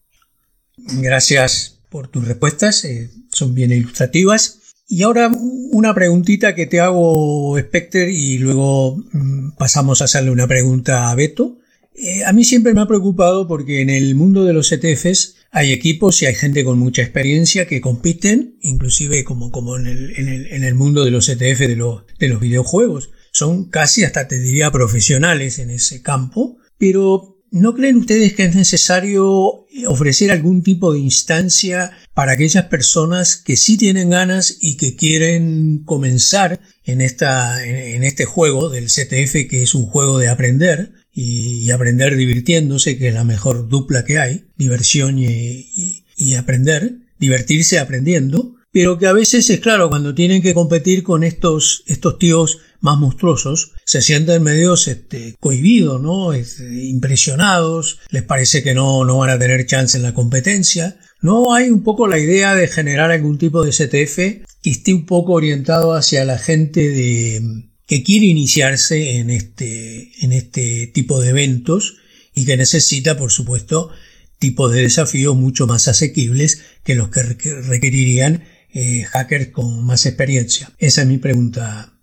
Gracias 0.99 1.79
por 1.89 2.07
tus 2.07 2.27
respuestas, 2.27 2.85
eh, 2.85 3.09
son 3.31 3.53
bien 3.53 3.71
ilustrativas. 3.71 4.59
Y 4.87 5.03
ahora 5.03 5.31
una 5.71 5.93
preguntita 5.93 6.53
que 6.53 6.65
te 6.65 6.79
hago, 6.79 7.57
Specter, 7.59 8.09
y 8.09 8.37
luego 8.37 8.97
mm, 9.11 9.51
pasamos 9.57 10.01
a 10.01 10.05
hacerle 10.05 10.31
una 10.31 10.47
pregunta 10.47 11.09
a 11.09 11.15
Beto. 11.15 11.59
a 12.25 12.33
mí 12.33 12.43
siempre 12.43 12.73
me 12.73 12.81
ha 12.81 12.87
preocupado 12.87 13.47
porque 13.47 13.81
en 13.81 13.89
el 13.89 14.15
mundo 14.15 14.43
de 14.43 14.53
los 14.53 14.71
ETFs 14.71 15.35
hay 15.51 15.73
equipos 15.73 16.21
y 16.21 16.25
hay 16.25 16.35
gente 16.35 16.63
con 16.63 16.79
mucha 16.79 17.01
experiencia 17.01 17.67
que 17.67 17.81
compiten, 17.81 18.57
inclusive 18.61 19.23
como, 19.23 19.51
como 19.51 19.77
en, 19.77 19.87
el, 19.87 20.17
en, 20.17 20.29
el, 20.29 20.47
en 20.47 20.63
el 20.63 20.75
mundo 20.75 21.03
de 21.03 21.11
los 21.11 21.27
ETF 21.27 21.59
de 21.59 21.75
de 22.19 22.27
los 22.27 22.39
videojuegos. 22.39 23.11
Son 23.31 23.65
casi 23.69 24.03
hasta 24.03 24.27
te 24.27 24.39
diría 24.39 24.71
profesionales 24.71 25.59
en 25.59 25.69
ese 25.69 26.01
campo, 26.01 26.57
pero 26.77 27.30
¿no 27.51 27.73
creen 27.75 27.97
ustedes 27.97 28.33
que 28.33 28.45
es 28.45 28.55
necesario 28.55 29.67
ofrecer 29.87 30.31
algún 30.31 30.63
tipo 30.63 30.93
de 30.93 30.99
instancia 30.99 31.91
para 32.13 32.31
aquellas 32.31 32.65
personas 32.65 33.35
que 33.35 33.57
sí 33.57 33.77
tienen 33.77 34.09
ganas 34.09 34.57
y 34.59 34.77
que 34.77 34.95
quieren 34.95 35.83
comenzar 35.85 36.59
en, 36.83 37.01
esta, 37.01 37.63
en 37.63 38.03
este 38.03 38.25
juego 38.25 38.69
del 38.69 38.85
CTF 38.85 39.49
que 39.49 39.63
es 39.63 39.75
un 39.75 39.85
juego 39.85 40.17
de 40.17 40.29
aprender? 40.29 40.93
y, 41.13 41.71
aprender 41.71 42.15
divirtiéndose, 42.15 42.97
que 42.97 43.09
es 43.09 43.13
la 43.13 43.23
mejor 43.23 43.67
dupla 43.67 44.05
que 44.05 44.19
hay, 44.19 44.45
diversión 44.57 45.19
y, 45.19 46.05
y, 46.15 46.35
aprender, 46.35 46.97
divertirse 47.19 47.79
aprendiendo, 47.79 48.55
pero 48.71 48.97
que 48.97 49.07
a 49.07 49.13
veces 49.13 49.49
es 49.49 49.59
claro, 49.59 49.89
cuando 49.89 50.15
tienen 50.15 50.41
que 50.41 50.53
competir 50.53 51.03
con 51.03 51.23
estos, 51.23 51.83
estos 51.87 52.17
tíos 52.17 52.59
más 52.79 52.97
monstruosos, 52.97 53.73
se 53.85 54.01
sienten 54.01 54.43
medios 54.43 54.87
este, 54.87 55.35
cohibidos, 55.39 56.01
¿no? 56.01 56.33
Este, 56.33 56.85
impresionados, 56.85 57.99
les 58.09 58.23
parece 58.23 58.63
que 58.63 58.73
no, 58.73 59.03
no 59.03 59.17
van 59.17 59.29
a 59.29 59.39
tener 59.39 59.65
chance 59.65 59.97
en 59.97 60.03
la 60.03 60.13
competencia. 60.13 60.97
No 61.21 61.53
hay 61.53 61.69
un 61.69 61.83
poco 61.83 62.07
la 62.07 62.17
idea 62.17 62.55
de 62.55 62.67
generar 62.67 63.11
algún 63.11 63.37
tipo 63.37 63.63
de 63.63 63.71
CTF 63.71 64.47
que 64.61 64.69
esté 64.69 64.93
un 64.93 65.05
poco 65.05 65.33
orientado 65.33 65.93
hacia 65.93 66.23
la 66.23 66.39
gente 66.39 66.89
de, 66.89 67.69
que 67.85 68.03
quiere 68.03 68.27
iniciarse 68.27 69.17
en 69.17 69.29
este, 69.29 70.11
en 70.23 70.31
este 70.31 70.87
tipo 70.87 71.19
de 71.19 71.31
eventos 71.31 71.97
y 72.33 72.45
que 72.45 72.55
necesita, 72.55 73.17
por 73.17 73.31
supuesto, 73.31 73.91
tipos 74.39 74.71
de 74.71 74.83
desafíos 74.83 75.35
mucho 75.35 75.67
más 75.67 75.89
asequibles 75.89 76.61
que 76.83 76.95
los 76.95 77.09
que 77.09 77.21
requerirían 77.21 78.43
eh, 78.73 79.03
hackers 79.03 79.49
con 79.49 79.85
más 79.85 80.05
experiencia. 80.05 80.71
Esa 80.77 81.01
es 81.01 81.07
mi 81.07 81.17
pregunta. 81.17 81.93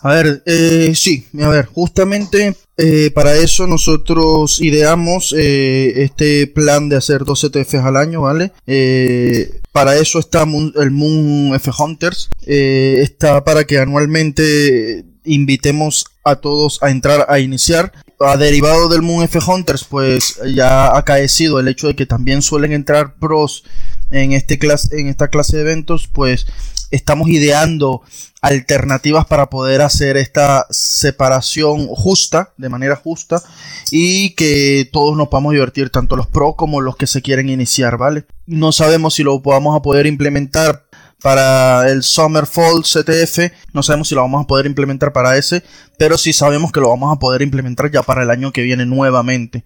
A 0.00 0.14
ver, 0.14 0.42
eh, 0.46 0.92
sí, 0.94 1.26
a 1.40 1.48
ver, 1.48 1.66
justamente 1.66 2.54
eh, 2.76 3.10
para 3.12 3.34
eso 3.34 3.66
nosotros 3.66 4.60
ideamos 4.60 5.34
eh, 5.36 6.04
este 6.04 6.46
plan 6.46 6.88
de 6.88 6.94
hacer 6.94 7.24
dos 7.24 7.42
ETFs 7.42 7.74
al 7.74 7.96
año, 7.96 8.22
¿vale? 8.22 8.52
Eh, 8.68 9.60
para 9.72 9.96
eso 9.96 10.20
está 10.20 10.44
el 10.76 10.90
Moon 10.92 11.52
F 11.56 11.72
Hunters. 11.76 12.30
está 12.46 13.42
para 13.42 13.64
que 13.64 13.78
anualmente 13.78 15.04
invitemos 15.24 16.06
a 16.22 16.36
todos 16.36 16.80
a 16.82 16.90
entrar 16.90 17.26
a 17.28 17.40
iniciar. 17.40 17.92
A 18.20 18.36
derivado 18.36 18.88
del 18.88 19.02
Moon 19.02 19.24
F 19.24 19.40
Hunters, 19.44 19.82
pues 19.82 20.40
ya 20.54 20.86
ha 20.86 20.98
acaecido 20.98 21.58
el 21.58 21.66
hecho 21.66 21.88
de 21.88 21.96
que 21.96 22.06
también 22.06 22.42
suelen 22.42 22.72
entrar 22.72 23.16
pros 23.18 23.64
en, 24.10 24.32
este 24.32 24.58
clase, 24.58 25.00
en 25.00 25.08
esta 25.08 25.28
clase 25.28 25.56
de 25.56 25.62
eventos, 25.62 26.08
pues 26.08 26.46
estamos 26.90 27.28
ideando 27.28 28.02
alternativas 28.40 29.26
para 29.26 29.50
poder 29.50 29.82
hacer 29.82 30.16
esta 30.16 30.66
separación 30.70 31.88
justa, 31.88 32.52
de 32.56 32.68
manera 32.68 32.96
justa, 32.96 33.42
y 33.90 34.30
que 34.30 34.88
todos 34.92 35.16
nos 35.16 35.28
podamos 35.28 35.52
divertir, 35.52 35.90
tanto 35.90 36.16
los 36.16 36.26
pros 36.26 36.54
como 36.56 36.80
los 36.80 36.96
que 36.96 37.06
se 37.06 37.22
quieren 37.22 37.48
iniciar, 37.48 37.98
¿vale? 37.98 38.26
No 38.46 38.72
sabemos 38.72 39.14
si 39.14 39.22
lo 39.22 39.40
vamos 39.40 39.76
a 39.76 39.82
poder 39.82 40.06
implementar 40.06 40.84
para 41.20 41.90
el 41.90 42.04
Summer 42.04 42.46
Fall 42.46 42.82
CTF, 42.82 43.52
no 43.72 43.82
sabemos 43.82 44.08
si 44.08 44.14
lo 44.14 44.20
vamos 44.20 44.44
a 44.44 44.46
poder 44.46 44.66
implementar 44.66 45.12
para 45.12 45.36
ese, 45.36 45.64
pero 45.96 46.16
sí 46.16 46.32
sabemos 46.32 46.70
que 46.70 46.80
lo 46.80 46.90
vamos 46.90 47.14
a 47.14 47.18
poder 47.18 47.42
implementar 47.42 47.90
ya 47.90 48.02
para 48.02 48.22
el 48.22 48.30
año 48.30 48.52
que 48.52 48.62
viene 48.62 48.86
nuevamente. 48.86 49.64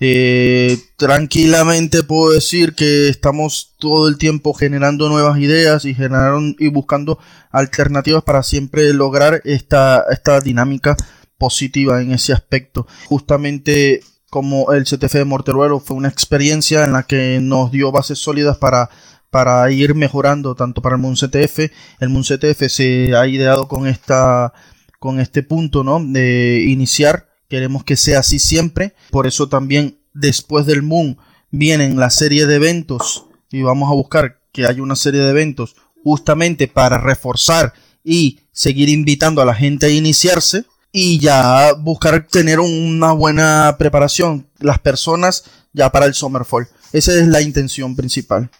Eh, 0.00 0.78
tranquilamente 0.96 2.02
puedo 2.02 2.32
decir 2.32 2.74
que 2.74 3.08
estamos 3.08 3.74
todo 3.78 4.08
el 4.08 4.18
tiempo 4.18 4.52
generando 4.54 5.08
nuevas 5.08 5.38
ideas 5.38 5.84
y 5.84 5.94
generaron 5.94 6.56
y 6.58 6.68
buscando 6.68 7.18
alternativas 7.50 8.22
para 8.22 8.42
siempre 8.42 8.92
lograr 8.92 9.40
esta, 9.44 10.04
esta 10.10 10.40
dinámica 10.40 10.96
positiva 11.38 12.02
en 12.02 12.12
ese 12.12 12.32
aspecto. 12.32 12.86
Justamente 13.06 14.02
como 14.30 14.72
el 14.72 14.84
CTF 14.84 15.12
de 15.12 15.24
Morteruelo 15.24 15.78
fue 15.78 15.96
una 15.96 16.08
experiencia 16.08 16.84
en 16.84 16.92
la 16.92 17.04
que 17.04 17.38
nos 17.40 17.70
dio 17.70 17.92
bases 17.92 18.18
sólidas 18.18 18.56
para 18.56 18.90
para 19.34 19.68
ir 19.72 19.96
mejorando 19.96 20.54
tanto 20.54 20.80
para 20.80 20.94
el 20.94 21.02
Moon 21.02 21.16
CTF. 21.16 21.70
El 21.98 22.08
Moon 22.08 22.22
CTF 22.22 22.68
se 22.68 23.16
ha 23.16 23.26
ideado 23.26 23.66
con 23.66 23.88
esta 23.88 24.52
con 25.00 25.18
este 25.18 25.42
punto, 25.42 25.82
¿no? 25.82 26.00
De 26.00 26.64
iniciar 26.68 27.33
Queremos 27.54 27.84
que 27.84 27.94
sea 27.94 28.18
así 28.18 28.40
siempre. 28.40 28.94
Por 29.12 29.28
eso 29.28 29.48
también 29.48 30.00
después 30.12 30.66
del 30.66 30.82
Moon 30.82 31.18
vienen 31.52 32.00
la 32.00 32.10
serie 32.10 32.46
de 32.46 32.56
eventos 32.56 33.26
y 33.48 33.62
vamos 33.62 33.88
a 33.88 33.94
buscar 33.94 34.40
que 34.50 34.66
haya 34.66 34.82
una 34.82 34.96
serie 34.96 35.20
de 35.20 35.30
eventos 35.30 35.76
justamente 36.02 36.66
para 36.66 36.98
reforzar 36.98 37.72
y 38.02 38.40
seguir 38.50 38.88
invitando 38.88 39.40
a 39.40 39.44
la 39.44 39.54
gente 39.54 39.86
a 39.86 39.90
iniciarse 39.90 40.64
y 40.90 41.20
ya 41.20 41.74
buscar 41.74 42.26
tener 42.26 42.58
una 42.58 43.12
buena 43.12 43.76
preparación 43.78 44.48
las 44.58 44.80
personas 44.80 45.44
ya 45.72 45.92
para 45.92 46.06
el 46.06 46.14
Summerfall. 46.14 46.66
Esa 46.92 47.14
es 47.14 47.28
la 47.28 47.40
intención 47.40 47.94
principal. 47.94 48.50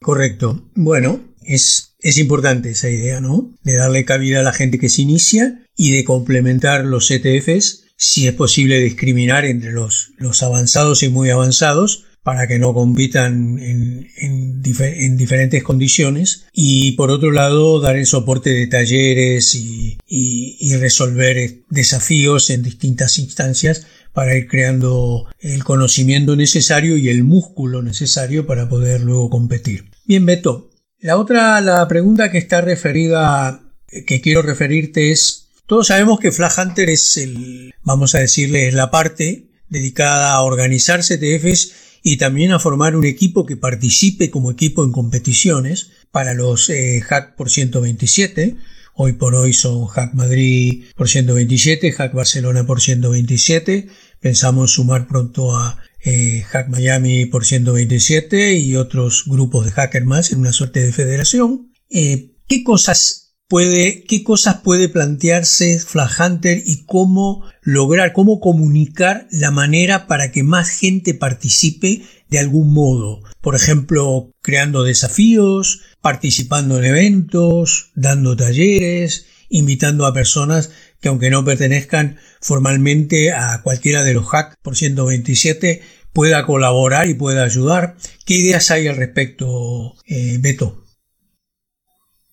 Correcto. 0.00 0.68
Bueno, 0.74 1.20
es, 1.44 1.94
es 2.00 2.18
importante 2.18 2.70
esa 2.70 2.90
idea, 2.90 3.20
¿no? 3.20 3.54
De 3.62 3.76
darle 3.76 4.04
cabida 4.04 4.40
a 4.40 4.42
la 4.42 4.52
gente 4.52 4.80
que 4.80 4.88
se 4.88 5.02
inicia 5.02 5.64
y 5.76 5.92
de 5.92 6.02
complementar 6.02 6.84
los 6.84 7.12
ETFs 7.12 7.84
si 7.98 8.28
es 8.28 8.32
posible 8.32 8.78
discriminar 8.78 9.44
entre 9.44 9.72
los, 9.72 10.12
los 10.18 10.42
avanzados 10.44 11.02
y 11.02 11.08
muy 11.08 11.30
avanzados 11.30 12.04
para 12.22 12.46
que 12.46 12.58
no 12.58 12.74
compitan 12.74 13.58
en, 13.58 14.08
en, 14.16 14.62
diferentes 14.62 15.62
condiciones 15.62 16.46
y 16.52 16.92
por 16.92 17.10
otro 17.10 17.32
lado 17.32 17.80
dar 17.80 17.96
el 17.96 18.06
soporte 18.06 18.50
de 18.50 18.66
talleres 18.66 19.54
y, 19.54 19.98
y, 20.06 20.76
resolver 20.76 21.64
desafíos 21.70 22.50
en 22.50 22.62
distintas 22.62 23.18
instancias 23.18 23.86
para 24.12 24.36
ir 24.36 24.46
creando 24.46 25.26
el 25.40 25.64
conocimiento 25.64 26.36
necesario 26.36 26.96
y 26.96 27.08
el 27.08 27.24
músculo 27.24 27.82
necesario 27.82 28.46
para 28.46 28.68
poder 28.68 29.00
luego 29.00 29.30
competir. 29.30 29.86
Bien, 30.04 30.24
Beto. 30.26 30.70
La 31.00 31.16
otra, 31.16 31.60
la 31.60 31.88
pregunta 31.88 32.30
que 32.30 32.38
está 32.38 32.60
referida, 32.60 33.62
que 34.06 34.20
quiero 34.20 34.42
referirte 34.42 35.12
es 35.12 35.47
todos 35.68 35.88
sabemos 35.88 36.18
que 36.18 36.32
Flag 36.32 36.52
Hunter 36.58 36.88
es 36.88 37.18
el, 37.18 37.74
vamos 37.82 38.14
a 38.14 38.20
decirle, 38.20 38.68
es 38.68 38.74
la 38.74 38.90
parte 38.90 39.50
dedicada 39.68 40.32
a 40.32 40.40
organizar 40.40 41.00
CTFs 41.00 41.72
y 42.02 42.16
también 42.16 42.52
a 42.52 42.58
formar 42.58 42.96
un 42.96 43.04
equipo 43.04 43.44
que 43.44 43.58
participe 43.58 44.30
como 44.30 44.50
equipo 44.50 44.82
en 44.82 44.92
competiciones 44.92 45.90
para 46.10 46.32
los 46.32 46.70
eh, 46.70 47.02
Hack 47.06 47.36
por 47.36 47.50
127. 47.50 48.56
Hoy 48.94 49.12
por 49.12 49.34
hoy 49.34 49.52
son 49.52 49.86
Hack 49.88 50.14
Madrid 50.14 50.84
por 50.96 51.06
127, 51.06 51.92
Hack 51.92 52.14
Barcelona 52.14 52.64
por 52.64 52.80
127. 52.80 53.88
Pensamos 54.20 54.72
sumar 54.72 55.06
pronto 55.06 55.54
a 55.54 55.82
eh, 56.02 56.44
Hack 56.48 56.68
Miami 56.68 57.26
por 57.26 57.44
127 57.44 58.54
y 58.54 58.74
otros 58.76 59.24
grupos 59.26 59.66
de 59.66 59.72
hackers 59.72 60.06
más 60.06 60.32
en 60.32 60.38
una 60.38 60.54
suerte 60.54 60.80
de 60.80 60.92
federación. 60.92 61.70
Eh, 61.90 62.32
¿Qué 62.48 62.64
cosas 62.64 63.27
qué 63.50 64.22
cosas 64.24 64.56
puede 64.56 64.90
plantearse 64.90 65.80
Flag 65.80 66.10
Hunter 66.20 66.62
y 66.66 66.84
cómo 66.84 67.44
lograr, 67.62 68.12
cómo 68.12 68.40
comunicar 68.40 69.26
la 69.30 69.50
manera 69.50 70.06
para 70.06 70.30
que 70.30 70.42
más 70.42 70.68
gente 70.68 71.14
participe 71.14 72.02
de 72.28 72.38
algún 72.38 72.74
modo. 72.74 73.22
Por 73.40 73.54
ejemplo, 73.54 74.30
creando 74.42 74.84
desafíos, 74.84 75.80
participando 76.02 76.78
en 76.78 76.84
eventos, 76.84 77.90
dando 77.94 78.36
talleres, 78.36 79.26
invitando 79.48 80.04
a 80.04 80.12
personas 80.12 80.70
que 81.00 81.08
aunque 81.08 81.30
no 81.30 81.44
pertenezcan 81.44 82.18
formalmente 82.42 83.32
a 83.32 83.62
cualquiera 83.62 84.04
de 84.04 84.12
los 84.12 84.26
hacks 84.34 84.56
por 84.60 84.76
127 84.76 85.80
pueda 86.12 86.44
colaborar 86.44 87.08
y 87.08 87.14
pueda 87.14 87.44
ayudar. 87.44 87.96
¿Qué 88.26 88.34
ideas 88.34 88.70
hay 88.70 88.88
al 88.88 88.96
respecto, 88.96 89.94
eh, 90.06 90.36
Beto? 90.38 90.87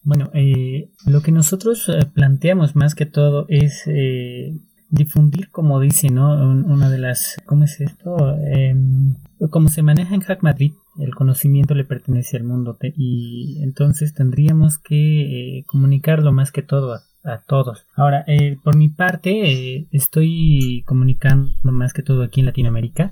Bueno, 0.05 0.29
eh, 0.33 0.91
lo 1.05 1.21
que 1.21 1.33
nosotros 1.33 1.89
eh, 1.89 2.05
planteamos 2.05 2.75
más 2.75 2.95
que 2.95 3.05
todo 3.05 3.45
es 3.49 3.83
eh, 3.87 4.55
difundir, 4.89 5.49
como 5.49 5.79
dice, 5.79 6.09
¿no? 6.09 6.31
Una 6.33 6.89
de 6.89 6.99
las, 6.99 7.35
¿cómo 7.45 7.65
es 7.65 7.81
esto? 7.81 8.35
Em, 8.37 9.15
como 9.49 9.67
se 9.67 9.83
maneja 9.83 10.15
en 10.15 10.21
Hack 10.21 10.43
Madrid, 10.43 10.71
el 10.97 11.13
conocimiento 11.13 11.75
le 11.75 11.83
pertenece 11.83 12.37
al 12.37 12.43
mundo 12.43 12.77
y 12.95 13.59
entonces 13.61 14.13
tendríamos 14.13 14.77
que 14.77 15.59
eh, 15.59 15.63
comunicarlo 15.65 16.31
más 16.31 16.51
que 16.51 16.61
todo 16.61 16.93
a, 16.93 17.41
todos. 17.47 17.85
Ahora, 17.95 18.23
eh, 18.27 18.57
por 18.63 18.77
mi 18.77 18.89
parte, 18.89 19.31
eh, 19.51 19.87
estoy 19.91 20.83
comunicando 20.85 21.51
más 21.63 21.91
que 21.91 22.03
todo 22.03 22.21
aquí 22.21 22.41
en 22.41 22.45
Latinoamérica 22.45 23.11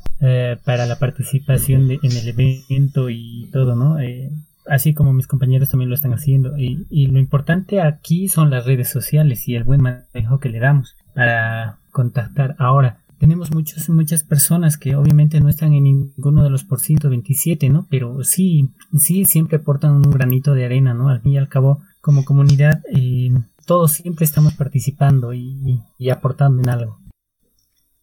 para 0.64 0.86
la 0.86 1.00
participación 1.00 1.90
en 1.90 2.00
el 2.04 2.28
evento 2.28 3.10
y 3.10 3.50
todo, 3.52 3.76
¿no? 3.76 3.98
Así 4.66 4.94
como 4.94 5.14
mis 5.14 5.28
compañeros 5.28 5.70
también 5.70 5.90
lo 5.90 5.96
están 5.96 6.14
haciendo. 6.14 6.58
Y, 6.58 6.86
y, 6.90 7.08
lo 7.08 7.20
importante 7.20 7.82
aquí 7.82 8.28
son 8.28 8.50
las 8.50 8.66
redes 8.66 8.90
sociales 8.90 9.48
y 9.48 9.56
el 9.56 9.64
buen 9.64 9.82
manejo 9.82 10.40
que 10.40 10.50
le 10.50 10.60
damos 10.60 10.96
para 11.14 11.78
contactar. 11.92 12.56
Ahora, 12.60 13.00
tenemos 13.24 13.52
muchas, 13.54 13.88
muchas 13.90 14.22
personas 14.22 14.78
que 14.78 14.98
obviamente 14.98 15.40
no 15.40 15.48
están 15.48 15.72
en 15.72 15.84
ninguno 15.84 16.44
de 16.44 16.50
los 16.50 16.66
por 16.66 16.82
127, 16.82 17.70
¿no? 17.70 17.88
Pero 17.90 18.22
sí, 18.26 18.72
sí, 18.98 19.24
siempre 19.24 19.58
aportan 19.58 19.92
un 19.92 20.12
granito 20.12 20.54
de 20.54 20.66
arena, 20.66 20.94
¿no? 20.94 21.08
Al 21.08 21.22
fin 21.22 21.32
y 21.32 21.38
al 21.38 21.48
cabo, 21.48 21.82
como 22.02 22.26
comunidad, 22.26 22.82
eh, 22.94 23.32
todos 23.66 23.94
siempre 23.94 24.26
estamos 24.26 24.56
participando 24.56 25.34
y, 25.34 25.80
aportando 26.12 26.62
en 26.62 26.70
algo. 26.70 27.00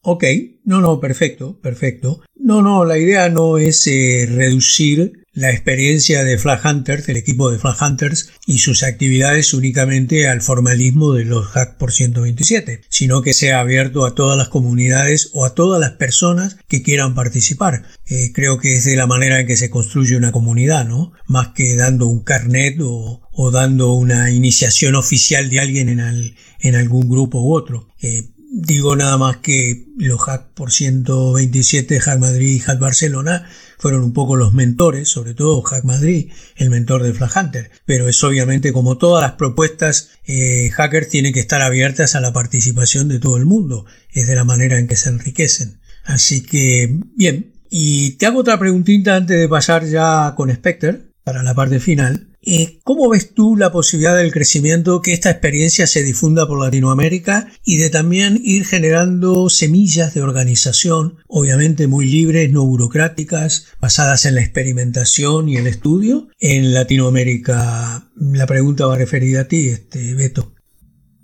Ok, 0.00 0.24
no, 0.64 0.80
no, 0.80 0.98
perfecto, 1.00 1.58
perfecto. 1.60 2.22
No, 2.34 2.62
no, 2.62 2.86
la 2.86 2.96
idea 2.96 3.28
no 3.28 3.58
es 3.58 3.86
eh, 3.86 4.26
reducir 4.26 5.19
la 5.32 5.50
experiencia 5.50 6.24
de 6.24 6.38
Flag 6.38 6.60
Hunters, 6.64 7.06
del 7.06 7.16
equipo 7.16 7.50
de 7.50 7.58
Flag 7.58 7.76
Hunters 7.80 8.30
y 8.46 8.58
sus 8.58 8.82
actividades 8.82 9.54
únicamente 9.54 10.26
al 10.26 10.42
formalismo 10.42 11.12
de 11.14 11.24
los 11.24 11.46
hack 11.46 11.76
por 11.76 11.92
127, 11.92 12.82
sino 12.88 13.22
que 13.22 13.32
sea 13.32 13.60
abierto 13.60 14.04
a 14.04 14.14
todas 14.14 14.36
las 14.36 14.48
comunidades 14.48 15.30
o 15.32 15.44
a 15.44 15.54
todas 15.54 15.80
las 15.80 15.92
personas 15.92 16.56
que 16.68 16.82
quieran 16.82 17.14
participar. 17.14 17.84
Eh, 18.06 18.32
creo 18.34 18.58
que 18.58 18.74
es 18.74 18.84
de 18.84 18.96
la 18.96 19.06
manera 19.06 19.40
en 19.40 19.46
que 19.46 19.56
se 19.56 19.70
construye 19.70 20.16
una 20.16 20.32
comunidad, 20.32 20.84
¿no? 20.86 21.12
Más 21.26 21.48
que 21.48 21.76
dando 21.76 22.06
un 22.06 22.24
carnet 22.24 22.78
o, 22.80 23.20
dando 23.52 23.94
una 23.94 24.30
iniciación 24.30 24.94
oficial 24.96 25.48
de 25.48 25.60
alguien 25.60 25.88
en, 25.88 26.34
en 26.60 26.74
algún 26.74 27.08
grupo 27.08 27.40
u 27.40 27.54
otro. 27.54 27.88
Eh, 28.02 28.28
digo 28.50 28.96
nada 28.96 29.16
más 29.16 29.36
que 29.38 29.86
los 29.96 30.20
hack 30.20 30.48
por 30.54 30.72
127, 30.72 32.00
hack 32.00 32.18
Madrid 32.18 32.56
y 32.56 32.58
hack 32.58 32.80
Barcelona 32.80 33.48
fueron 33.78 34.02
un 34.02 34.12
poco 34.12 34.36
los 34.36 34.52
mentores, 34.52 35.08
sobre 35.08 35.32
todo 35.32 35.62
Hack 35.62 35.84
Madrid, 35.84 36.30
el 36.56 36.68
mentor 36.68 37.02
de 37.02 37.14
Flag 37.14 37.30
Hunter. 37.34 37.70
Pero 37.86 38.08
es 38.08 38.22
obviamente 38.22 38.72
como 38.72 38.98
todas 38.98 39.22
las 39.22 39.32
propuestas 39.32 40.10
eh, 40.26 40.70
hackers 40.74 41.08
tienen 41.08 41.32
que 41.32 41.40
estar 41.40 41.62
abiertas 41.62 42.14
a 42.14 42.20
la 42.20 42.32
participación 42.32 43.08
de 43.08 43.20
todo 43.20 43.38
el 43.38 43.46
mundo. 43.46 43.86
Es 44.10 44.26
de 44.26 44.34
la 44.34 44.44
manera 44.44 44.78
en 44.78 44.86
que 44.86 44.96
se 44.96 45.08
enriquecen. 45.08 45.80
Así 46.04 46.42
que, 46.42 47.00
bien. 47.16 47.54
Y 47.70 48.16
te 48.16 48.26
hago 48.26 48.40
otra 48.40 48.58
preguntita 48.58 49.16
antes 49.16 49.38
de 49.38 49.48
pasar 49.48 49.86
ya 49.86 50.34
con 50.36 50.52
Spectre 50.52 51.12
para 51.24 51.42
la 51.42 51.54
parte 51.54 51.80
final. 51.80 52.29
Eh, 52.42 52.78
¿Cómo 52.84 53.10
ves 53.10 53.34
tú 53.34 53.54
la 53.54 53.70
posibilidad 53.70 54.16
del 54.16 54.32
crecimiento 54.32 55.02
que 55.02 55.12
esta 55.12 55.30
experiencia 55.30 55.86
se 55.86 56.02
difunda 56.02 56.46
por 56.46 56.58
Latinoamérica 56.58 57.48
y 57.64 57.76
de 57.76 57.90
también 57.90 58.40
ir 58.42 58.64
generando 58.64 59.50
semillas 59.50 60.14
de 60.14 60.22
organización, 60.22 61.18
obviamente 61.26 61.86
muy 61.86 62.06
libres, 62.06 62.50
no 62.50 62.64
burocráticas, 62.64 63.66
basadas 63.78 64.24
en 64.24 64.36
la 64.36 64.40
experimentación 64.40 65.50
y 65.50 65.56
el 65.56 65.66
estudio 65.66 66.28
en 66.38 66.72
Latinoamérica? 66.72 68.10
La 68.16 68.46
pregunta 68.46 68.86
va 68.86 68.96
referida 68.96 69.42
a 69.42 69.48
ti, 69.48 69.68
este, 69.68 70.14
Beto. 70.14 70.54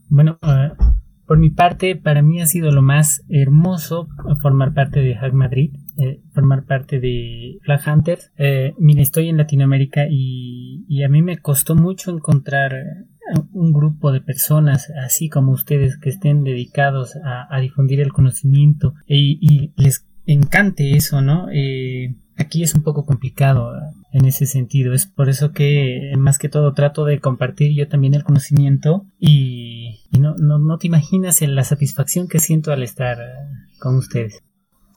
Bueno, 0.08 0.38
eh, 0.42 0.72
por 1.26 1.38
mi 1.38 1.48
parte, 1.48 1.96
para 1.96 2.20
mí 2.20 2.42
ha 2.42 2.46
sido 2.46 2.70
lo 2.72 2.82
más 2.82 3.22
hermoso 3.30 4.06
formar 4.42 4.74
parte 4.74 5.00
de 5.00 5.14
Hack 5.14 5.32
Madrid, 5.32 5.70
eh, 5.98 6.20
formar 6.32 6.64
parte 6.64 7.00
de 7.00 7.58
Flag 7.62 7.80
Hunters. 7.86 8.32
Eh, 8.36 8.74
estoy 8.98 9.28
en 9.28 9.36
Latinoamérica 9.36 10.06
y, 10.08 11.02
a 11.04 11.08
mí 11.08 11.22
me 11.22 11.38
costó 11.38 11.74
mucho 11.74 12.10
encontrar 12.10 12.74
un 13.52 13.72
grupo 13.72 14.12
de 14.12 14.20
personas 14.20 14.90
así 15.04 15.28
como 15.28 15.52
ustedes 15.52 15.98
que 15.98 16.08
estén 16.08 16.44
dedicados 16.44 17.16
a, 17.24 17.60
difundir 17.60 18.00
el 18.00 18.12
conocimiento 18.12 18.94
y, 19.06 19.72
les 19.76 20.06
encante 20.26 20.96
eso, 20.96 21.22
¿no? 21.22 21.48
Eh, 21.52 22.16
aquí 22.36 22.62
es 22.62 22.74
un 22.74 22.82
poco 22.82 23.04
complicado 23.04 23.72
en 24.12 24.24
ese 24.24 24.46
sentido. 24.46 24.92
Es 24.92 25.06
por 25.06 25.28
eso 25.28 25.52
que 25.52 26.12
más 26.18 26.38
que 26.38 26.48
todo 26.48 26.72
trato 26.72 27.04
de 27.04 27.20
compartir 27.20 27.72
yo 27.74 27.88
también 27.88 28.14
el 28.14 28.24
conocimiento 28.24 29.06
y 29.18 29.66
y 30.10 30.18
no, 30.18 30.34
no, 30.36 30.58
no 30.58 30.78
te 30.78 30.86
imaginas 30.86 31.42
la 31.42 31.64
satisfacción 31.64 32.28
que 32.28 32.38
siento 32.38 32.72
al 32.72 32.82
estar 32.82 33.18
eh, 33.18 33.24
con 33.78 33.96
ustedes. 33.96 34.42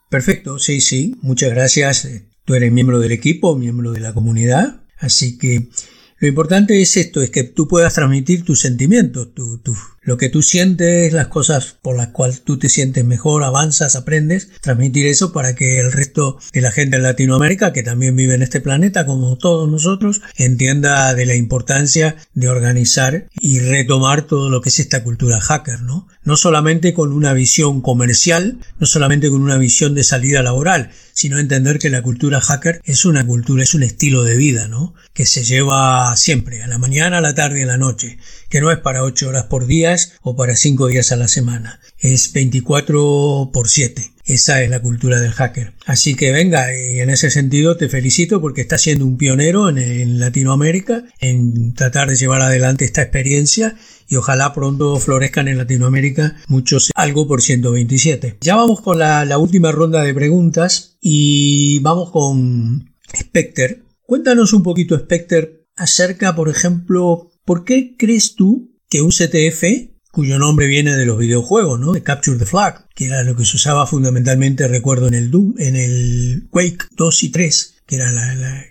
Perfecto, 0.09 0.57
sí, 0.57 0.81
sí, 0.81 1.15
muchas 1.21 1.51
gracias. 1.51 2.09
Tú 2.43 2.55
eres 2.55 2.71
miembro 2.71 2.99
del 2.99 3.11
equipo, 3.11 3.55
miembro 3.55 3.91
de 3.91 3.99
la 3.99 4.13
comunidad, 4.13 4.81
así 4.97 5.37
que 5.37 5.69
lo 6.17 6.27
importante 6.27 6.81
es 6.81 6.97
esto, 6.97 7.21
es 7.21 7.29
que 7.29 7.43
tú 7.43 7.67
puedas 7.67 7.93
transmitir 7.93 8.43
tus 8.43 8.59
sentimientos, 8.59 9.33
tu, 9.33 9.59
tu, 9.59 9.75
lo 10.09 10.17
que 10.17 10.29
tú 10.29 10.41
sientes, 10.41 11.13
las 11.13 11.27
cosas 11.27 11.77
por 11.83 11.95
las 11.95 12.07
cuales 12.07 12.41
tú 12.43 12.57
te 12.57 12.67
sientes 12.67 13.05
mejor, 13.05 13.43
avanzas, 13.43 13.95
aprendes, 13.95 14.49
transmitir 14.59 15.05
eso 15.05 15.31
para 15.31 15.53
que 15.53 15.79
el 15.79 15.91
resto 15.91 16.39
de 16.51 16.61
la 16.61 16.71
gente 16.71 16.95
en 16.95 17.03
Latinoamérica, 17.03 17.73
que 17.73 17.83
también 17.83 18.15
vive 18.15 18.33
en 18.33 18.41
este 18.41 18.59
planeta 18.59 19.05
como 19.05 19.37
todos 19.37 19.69
nosotros, 19.69 20.21
entienda 20.35 21.13
de 21.13 21.27
la 21.27 21.35
importancia 21.35 22.15
de 22.33 22.49
organizar 22.49 23.27
y 23.39 23.59
retomar 23.59 24.23
todo 24.23 24.49
lo 24.49 24.61
que 24.61 24.69
es 24.69 24.79
esta 24.79 25.03
cultura 25.03 25.39
hacker, 25.41 25.83
¿no? 25.83 26.07
No 26.23 26.37
solamente 26.37 26.95
con 26.95 27.13
una 27.13 27.33
visión 27.33 27.81
comercial, 27.81 28.57
no 28.79 28.87
solamente 28.87 29.29
con 29.29 29.43
una 29.43 29.59
visión 29.59 29.93
de 29.93 30.03
salida 30.03 30.41
laboral, 30.41 30.89
sino 31.13 31.37
entender 31.37 31.77
que 31.77 31.89
la 31.89 32.01
cultura 32.01 32.41
hacker 32.41 32.81
es 32.83 33.05
una 33.05 33.27
cultura, 33.27 33.61
es 33.61 33.73
un 33.73 33.83
estilo 33.83 34.23
de 34.23 34.37
vida, 34.37 34.67
¿no? 34.67 34.95
Que 35.13 35.25
se 35.25 35.43
lleva 35.43 36.15
siempre, 36.15 36.63
a 36.63 36.67
la 36.67 36.77
mañana, 36.77 37.19
a 37.19 37.21
la 37.21 37.35
tarde 37.35 37.59
y 37.59 37.63
a 37.63 37.67
la 37.67 37.77
noche, 37.77 38.17
que 38.49 38.61
no 38.61 38.71
es 38.71 38.79
para 38.79 39.03
8 39.03 39.27
horas 39.27 39.45
por 39.45 39.67
día 39.67 39.93
o 40.21 40.35
para 40.35 40.55
5 40.55 40.87
días 40.87 41.11
a 41.11 41.15
la 41.15 41.27
semana, 41.27 41.79
es 41.97 42.33
24 42.33 43.51
por 43.53 43.69
7. 43.69 44.11
Esa 44.29 44.61
es 44.61 44.69
la 44.69 44.79
cultura 44.79 45.19
del 45.19 45.31
hacker. 45.31 45.73
Así 45.87 46.13
que 46.13 46.31
venga, 46.31 46.67
y 46.71 46.99
en 46.99 47.09
ese 47.09 47.31
sentido 47.31 47.77
te 47.77 47.89
felicito 47.89 48.39
porque 48.39 48.61
estás 48.61 48.83
siendo 48.83 49.03
un 49.07 49.17
pionero 49.17 49.69
en, 49.69 50.19
Latinoamérica 50.19 51.03
en 51.19 51.73
tratar 51.73 52.09
de 52.09 52.15
llevar 52.15 52.43
adelante 52.43 52.85
esta 52.85 53.01
experiencia 53.01 53.75
y 54.07 54.17
ojalá 54.17 54.53
pronto 54.53 54.99
florezcan 54.99 55.47
en 55.47 55.57
Latinoamérica 55.57 56.35
muchos 56.47 56.91
algo 56.93 57.27
por 57.27 57.41
127. 57.41 58.37
Ya 58.41 58.55
vamos 58.55 58.81
con 58.81 58.99
la, 58.99 59.37
última 59.39 59.71
ronda 59.71 60.03
de 60.03 60.13
preguntas 60.13 60.97
y 61.01 61.79
vamos 61.79 62.11
con 62.11 62.93
Specter. 63.17 63.83
Cuéntanos 64.03 64.53
un 64.53 64.61
poquito, 64.61 64.95
Specter, 64.95 65.65
acerca, 65.75 66.35
por 66.35 66.49
ejemplo, 66.49 67.31
¿por 67.45 67.65
qué 67.65 67.95
crees 67.97 68.35
tú 68.35 68.75
que 68.89 69.01
un 69.01 69.09
CTF, 69.09 69.88
cuyo 70.11 70.39
nombre 70.39 70.67
viene 70.67 70.95
de 70.95 71.05
los 71.05 71.17
videojuegos, 71.17 71.79
¿no? 71.79 71.93
De 71.93 72.03
Capture 72.03 72.37
the 72.37 72.45
Flag, 72.45 72.87
que 72.95 73.05
era 73.05 73.23
lo 73.23 73.35
que 73.35 73.45
se 73.45 73.57
usaba 73.57 73.87
fundamentalmente, 73.87 74.67
recuerdo, 74.67 75.07
en 75.07 75.13
el 75.13 75.31
Doom, 75.31 75.55
en 75.57 75.75
el 75.75 76.47
Quake 76.49 76.85
2 76.95 77.23
y 77.23 77.29
3, 77.29 77.75
que 77.85 77.95
era 77.95 78.09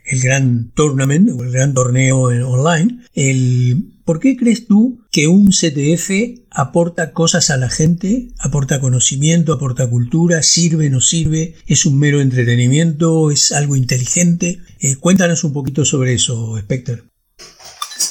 el 0.05 0.21
gran 0.21 0.71
tournament 0.75 1.29
el 1.29 1.51
gran 1.51 1.75
torneo 1.75 2.23
online, 2.23 3.05
el 3.15 3.99
¿Por 4.09 4.21
qué 4.21 4.39
crees 4.39 4.67
tú 4.67 5.05
que 5.13 5.29
un 5.29 5.51
CTF 5.51 6.41
aporta 6.51 7.13
cosas 7.13 7.51
a 7.51 7.59
la 7.59 7.69
gente, 7.69 8.31
aporta 8.39 8.81
conocimiento, 8.81 9.53
aporta 9.53 9.87
cultura, 9.87 10.43
sirve, 10.43 10.89
no 10.89 11.03
sirve, 11.03 11.57
es 11.67 11.85
un 11.85 11.99
mero 11.99 12.23
entretenimiento, 12.23 13.31
es 13.31 13.53
algo 13.53 13.77
inteligente? 13.77 14.61
Eh, 14.81 14.97
cuéntanos 14.97 15.45
un 15.45 15.53
poquito 15.53 15.85
sobre 15.85 16.15
eso, 16.15 16.57
Specter. 16.59 17.05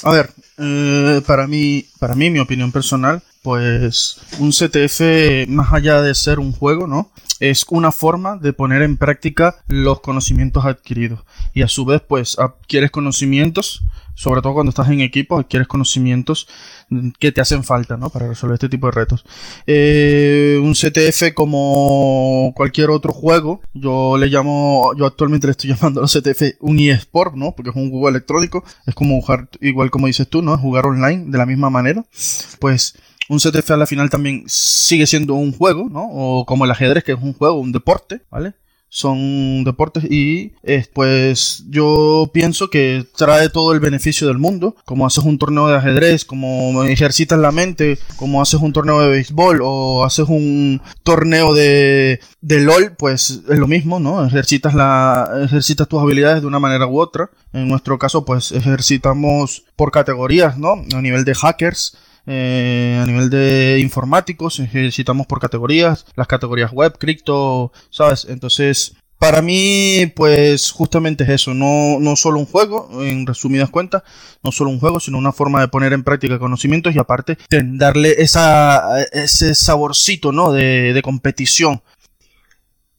A 0.02 0.12
ver, 0.12 0.30
eh, 0.58 1.22
para 1.26 1.46
mí, 1.46 1.86
para 1.98 2.14
mí, 2.14 2.30
mi 2.30 2.38
opinión 2.38 2.72
personal, 2.72 3.22
pues 3.42 4.18
un 4.38 4.50
CTF, 4.50 5.48
más 5.48 5.72
allá 5.72 6.02
de 6.02 6.14
ser 6.14 6.38
un 6.38 6.52
juego, 6.52 6.86
¿no? 6.86 7.10
Es 7.40 7.64
una 7.70 7.92
forma 7.92 8.36
de 8.36 8.52
poner 8.52 8.82
en 8.82 8.96
práctica 8.96 9.56
los 9.68 10.00
conocimientos 10.00 10.64
adquiridos. 10.64 11.20
Y 11.54 11.62
a 11.62 11.68
su 11.68 11.84
vez, 11.84 12.02
pues 12.06 12.38
adquieres 12.38 12.90
conocimientos 12.90 13.82
sobre 14.18 14.42
todo 14.42 14.54
cuando 14.54 14.70
estás 14.70 14.88
en 14.88 15.00
equipo, 15.00 15.38
adquieres 15.38 15.68
conocimientos 15.68 16.48
que 17.20 17.30
te 17.30 17.40
hacen 17.40 17.62
falta, 17.62 17.96
¿no? 17.96 18.10
Para 18.10 18.26
resolver 18.26 18.54
este 18.54 18.68
tipo 18.68 18.88
de 18.88 18.90
retos. 18.90 19.24
Eh, 19.64 20.58
un 20.60 20.72
CTF 20.72 21.34
como 21.34 22.52
cualquier 22.56 22.90
otro 22.90 23.12
juego, 23.12 23.60
yo 23.74 24.18
le 24.18 24.26
llamo, 24.26 24.90
yo 24.98 25.06
actualmente 25.06 25.46
le 25.46 25.52
estoy 25.52 25.70
llamando 25.74 26.02
a 26.02 26.08
CTF 26.08 26.56
un 26.58 26.80
eSport, 26.80 27.36
¿no? 27.36 27.52
Porque 27.52 27.70
es 27.70 27.76
un 27.76 27.90
juego 27.90 28.08
electrónico, 28.08 28.64
es 28.86 28.94
como 28.96 29.20
jugar, 29.20 29.48
igual 29.60 29.92
como 29.92 30.08
dices 30.08 30.28
tú, 30.28 30.42
¿no? 30.42 30.58
Jugar 30.58 30.86
online 30.86 31.26
de 31.28 31.38
la 31.38 31.46
misma 31.46 31.70
manera. 31.70 32.04
Pues 32.58 32.98
un 33.28 33.38
CTF 33.38 33.70
a 33.70 33.76
la 33.76 33.86
final 33.86 34.10
también 34.10 34.42
sigue 34.48 35.06
siendo 35.06 35.34
un 35.34 35.52
juego, 35.52 35.88
¿no? 35.88 36.08
O 36.10 36.44
como 36.44 36.64
el 36.64 36.72
ajedrez, 36.72 37.04
que 37.04 37.12
es 37.12 37.22
un 37.22 37.34
juego, 37.34 37.60
un 37.60 37.70
deporte, 37.70 38.22
¿vale? 38.32 38.54
Son 38.88 39.64
deportes 39.64 40.04
y 40.04 40.52
pues 40.92 41.64
yo 41.68 42.30
pienso 42.32 42.68
que 42.70 43.06
trae 43.16 43.48
todo 43.48 43.72
el 43.72 43.80
beneficio 43.80 44.26
del 44.26 44.38
mundo, 44.38 44.76
como 44.84 45.06
haces 45.06 45.24
un 45.24 45.38
torneo 45.38 45.68
de 45.68 45.76
ajedrez, 45.76 46.24
como 46.24 46.84
ejercitas 46.84 47.38
la 47.38 47.52
mente, 47.52 47.98
como 48.16 48.40
haces 48.40 48.60
un 48.60 48.72
torneo 48.72 49.00
de 49.00 49.08
béisbol 49.08 49.60
o 49.62 50.04
haces 50.04 50.26
un 50.28 50.80
torneo 51.02 51.54
de, 51.54 52.20
de 52.40 52.60
LOL, 52.60 52.92
pues 52.96 53.42
es 53.48 53.58
lo 53.58 53.66
mismo, 53.66 54.00
¿no? 54.00 54.24
Ejercitas, 54.24 54.74
la, 54.74 55.28
ejercitas 55.44 55.88
tus 55.88 56.00
habilidades 56.00 56.40
de 56.40 56.46
una 56.48 56.58
manera 56.58 56.86
u 56.86 56.98
otra. 56.98 57.30
En 57.52 57.68
nuestro 57.68 57.98
caso, 57.98 58.24
pues 58.24 58.52
ejercitamos 58.52 59.64
por 59.76 59.90
categorías, 59.90 60.58
¿no? 60.58 60.72
A 60.94 61.02
nivel 61.02 61.24
de 61.24 61.34
hackers, 61.34 61.96
eh, 62.28 63.00
a 63.02 63.06
nivel 63.06 63.30
de 63.30 63.78
informáticos, 63.80 64.60
ejercitamos 64.60 65.26
por 65.26 65.40
categorías, 65.40 66.04
las 66.14 66.26
categorías 66.26 66.72
web, 66.72 66.98
cripto, 66.98 67.72
¿sabes? 67.88 68.26
Entonces, 68.28 68.94
para 69.18 69.40
mí, 69.40 70.12
pues 70.14 70.70
justamente 70.70 71.24
es 71.24 71.30
eso, 71.30 71.54
no, 71.54 71.98
no 71.98 72.16
solo 72.16 72.38
un 72.38 72.44
juego, 72.46 73.02
en 73.02 73.26
resumidas 73.26 73.70
cuentas, 73.70 74.02
no 74.44 74.52
solo 74.52 74.70
un 74.70 74.78
juego, 74.78 75.00
sino 75.00 75.16
una 75.16 75.32
forma 75.32 75.60
de 75.60 75.68
poner 75.68 75.94
en 75.94 76.04
práctica 76.04 76.38
conocimientos 76.38 76.94
y 76.94 76.98
aparte 76.98 77.38
darle 77.50 78.14
ese 78.18 79.54
saborcito, 79.54 80.30
¿no? 80.30 80.52
De, 80.52 80.92
de 80.92 81.02
competición. 81.02 81.82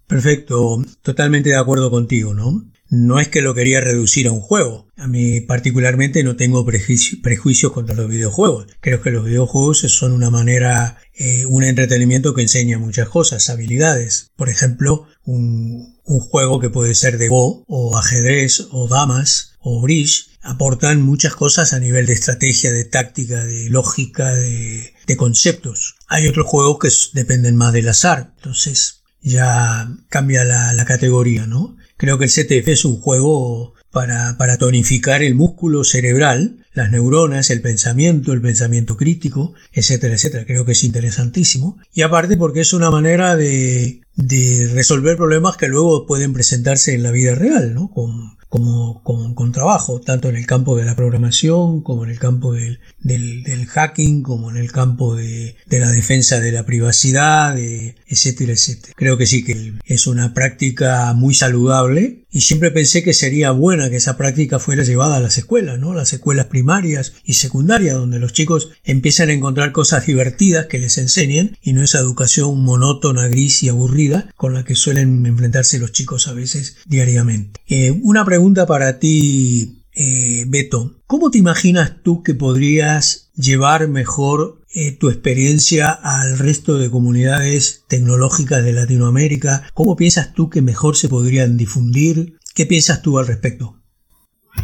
Perfecto, 0.08 0.84
totalmente 1.04 1.50
de 1.50 1.58
acuerdo 1.58 1.92
contigo, 1.92 2.34
¿no? 2.34 2.64
No 2.90 3.20
es 3.20 3.28
que 3.28 3.44
lo 3.44 3.54
quería 3.54 3.82
reducir 3.82 4.28
a 4.28 4.32
un 4.32 4.42
juego. 4.42 4.88
A 4.98 5.08
mí 5.08 5.42
particularmente 5.42 6.24
no 6.24 6.36
tengo 6.36 6.66
prejuicios 6.66 7.72
contra 7.72 7.96
los 7.96 8.10
videojuegos. 8.10 8.66
Creo 8.82 9.02
que 9.02 9.12
los 9.12 9.26
videojuegos 9.26 9.80
son 9.80 10.12
una 10.12 10.32
manera, 10.32 10.98
eh, 11.14 11.46
un 11.46 11.64
entretenimiento 11.64 12.34
que 12.34 12.42
enseña 12.42 12.80
muchas 12.80 13.08
cosas, 13.08 13.50
habilidades. 13.50 14.32
Por 14.36 14.50
ejemplo, 14.50 15.08
un, 15.24 15.98
juego 16.04 16.60
que 16.60 16.72
puede 16.72 16.96
ser 16.96 17.20
de 17.20 17.28
Go 17.28 17.64
o 17.68 17.96
ajedrez 17.96 18.68
o 18.72 18.88
damas 18.88 19.52
o 19.60 19.80
bridge 19.82 20.28
aportan 20.42 21.04
muchas 21.04 21.36
cosas 21.36 21.74
a 21.74 21.80
nivel 21.80 22.08
de 22.08 22.14
estrategia, 22.14 22.72
de 22.72 22.86
táctica, 22.86 23.46
de 23.46 23.70
lógica, 23.70 24.34
de, 24.34 24.94
conceptos. 25.18 25.96
Hay 26.08 26.28
otros 26.28 26.48
juegos 26.48 26.80
que 26.80 27.20
dependen 27.20 27.56
más 27.56 27.74
del 27.74 27.90
azar. 27.90 28.32
Entonces 28.38 29.02
ya 29.22 29.92
cambia 30.10 30.44
la 30.44 30.86
categoría, 30.86 31.46
¿no? 31.46 31.79
Creo 32.00 32.18
que 32.18 32.24
el 32.24 32.32
CTF 32.32 32.70
es 32.70 32.86
un 32.86 33.02
juego 33.02 33.74
para, 33.92 34.38
para 34.38 34.58
tonificar 34.58 35.22
el 35.22 35.36
músculo 35.36 35.84
cerebral, 35.84 36.66
las 36.74 36.92
neuronas, 36.92 37.50
el 37.50 37.62
pensamiento, 37.62 38.32
el 38.32 38.42
pensamiento 38.42 38.96
crítico, 38.96 39.54
etcétera, 39.74 40.14
etcétera. 40.14 40.46
Creo 40.46 40.64
que 40.64 40.72
es 40.72 40.86
interesantísimo. 40.86 41.78
Y 41.94 42.04
aparte 42.04 42.38
porque 42.38 42.62
es 42.62 42.72
una 42.72 42.90
manera 42.90 43.36
de, 43.36 44.00
de 44.16 44.72
resolver 44.74 45.18
problemas 45.18 45.58
que 45.58 45.68
luego 45.68 46.08
pueden 46.08 46.32
presentarse 46.32 46.94
en 46.94 47.04
la 47.04 47.12
vida 47.12 47.36
real, 47.36 47.74
¿no? 47.74 47.92
Con, 47.92 48.39
como, 48.50 49.04
con 49.04 49.52
trabajo, 49.52 50.02
tanto 50.02 50.30
en 50.30 50.36
el 50.36 50.48
campo 50.48 50.76
de 50.76 50.86
la 50.86 50.96
programación, 50.96 51.82
como 51.82 52.04
en 52.04 52.10
el 52.10 52.20
campo 52.20 52.54
del, 52.54 52.80
del, 53.00 53.44
del 53.44 53.68
hacking, 53.68 54.24
como 54.24 54.50
en 54.50 54.58
el 54.58 54.72
campo 54.72 55.16
de, 55.16 55.56
de, 55.68 55.80
la 55.80 55.92
defensa 55.92 56.40
de 56.40 56.52
la 56.52 56.66
privacidad, 56.66 57.58
etcétera, 57.58 58.54
etcétera. 58.54 58.94
Creo 58.98 59.18
que 59.18 59.28
sí 59.28 59.44
que 59.44 59.74
es 59.86 60.08
una 60.08 60.34
práctica 60.34 61.14
muy 61.14 61.36
saludable 61.36 62.26
y 62.32 62.42
siempre 62.42 62.70
pensé 62.72 63.04
que 63.04 63.14
sería 63.14 63.52
buena 63.52 63.90
que 63.90 63.96
esa 63.96 64.18
práctica 64.18 64.60
fuera 64.60 64.84
llevada 64.84 65.16
a 65.16 65.20
las 65.20 65.38
escuelas, 65.38 65.80
¿no? 65.80 65.94
Las 65.94 66.14
escuelas 66.14 66.46
primarias 66.46 67.14
y 67.24 67.34
secundarias, 67.34 67.96
donde 67.96 68.20
los 68.20 68.34
chicos 68.34 68.70
empiezan 68.84 69.30
a 69.30 69.34
encontrar 69.34 69.72
cosas 69.72 70.06
divertidas 70.06 70.68
que 70.68 70.78
les 70.78 70.98
enseñen 70.98 71.58
y 71.62 71.74
no 71.74 71.84
esa 71.84 72.00
educación 72.00 72.62
monótona, 72.64 73.28
gris 73.28 73.64
y 73.64 73.70
aburrida 73.70 74.32
con 74.38 74.54
la 74.54 74.64
que 74.64 74.76
suelen 74.76 75.26
enfrentarse 75.26 75.80
los 75.80 75.92
chicos 75.92 76.28
a 76.28 76.34
veces 76.34 76.78
diariamente. 76.86 77.60
Eh, 77.68 78.00
una 78.04 78.26
pregunta 78.26 78.39
pregunta 78.40 78.66
para 78.66 79.00
ti, 79.00 79.84
eh, 79.94 80.46
Beto. 80.48 81.02
¿Cómo 81.08 81.30
te 81.30 81.38
imaginas 81.38 82.02
tú 82.04 82.24
que 82.24 82.34
podrías 82.34 83.34
llevar 83.36 83.90
mejor 83.90 84.62
eh, 84.74 84.94
tu 84.98 85.10
experiencia 85.10 85.92
al 85.92 86.40
resto 86.40 86.78
de 86.78 86.90
comunidades 86.90 87.84
tecnológicas 87.90 88.64
de 88.64 88.72
Latinoamérica? 88.72 89.64
¿Cómo 89.74 89.98
piensas 89.98 90.34
tú 90.34 90.50
que 90.50 90.62
mejor 90.62 90.96
se 90.96 91.10
podrían 91.10 91.58
difundir? 91.58 92.38
¿Qué 92.56 92.66
piensas 92.66 93.02
tú 93.02 93.20
al 93.20 93.28
respecto? 93.28 93.76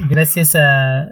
Gracias 0.09 0.55
a, 0.55 1.09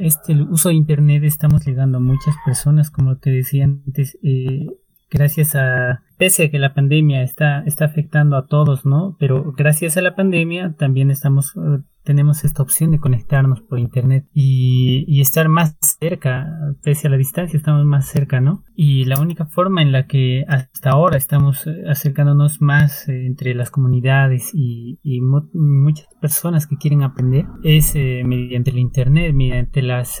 este 0.00 0.32
uso 0.32 0.70
de 0.70 0.76
Internet 0.76 1.24
estamos 1.24 1.62
llegando 1.66 1.98
a 1.98 2.00
muchas 2.00 2.34
personas, 2.46 2.90
como 2.90 3.18
te 3.18 3.28
decía 3.28 3.64
antes. 3.64 4.16
Eh, 4.22 4.64
gracias 5.10 5.54
a, 5.56 6.02
pese 6.22 6.44
a 6.44 6.50
que 6.52 6.60
la 6.60 6.72
pandemia 6.72 7.24
está, 7.24 7.64
está 7.66 7.86
afectando 7.86 8.36
a 8.36 8.46
todos, 8.46 8.86
¿no? 8.86 9.16
Pero 9.18 9.52
gracias 9.56 9.96
a 9.96 10.02
la 10.02 10.14
pandemia 10.14 10.76
también 10.78 11.10
estamos 11.10 11.56
eh, 11.56 11.82
tenemos 12.04 12.44
esta 12.44 12.62
opción 12.62 12.90
de 12.90 12.98
conectarnos 12.98 13.60
por 13.60 13.78
internet 13.78 14.26
y, 14.34 15.04
y, 15.06 15.20
estar 15.20 15.48
más 15.48 15.76
cerca, 16.00 16.48
pese 16.82 17.06
a 17.06 17.10
la 17.10 17.16
distancia, 17.16 17.56
estamos 17.56 17.84
más 17.84 18.08
cerca, 18.08 18.40
¿no? 18.40 18.64
Y 18.74 19.04
la 19.04 19.20
única 19.20 19.46
forma 19.46 19.82
en 19.82 19.92
la 19.92 20.06
que 20.06 20.44
hasta 20.48 20.90
ahora 20.90 21.16
estamos 21.16 21.66
eh, 21.66 21.84
acercándonos 21.88 22.60
más 22.60 23.08
eh, 23.08 23.26
entre 23.26 23.54
las 23.54 23.70
comunidades 23.70 24.50
y, 24.52 24.98
y 25.02 25.20
muchas 25.20 26.08
personas 26.20 26.66
que 26.66 26.76
quieren 26.76 27.02
aprender 27.02 27.46
es 27.62 27.94
eh, 27.94 28.22
mediante 28.24 28.70
el 28.70 28.78
internet, 28.78 29.32
mediante 29.34 29.82
las 29.82 30.20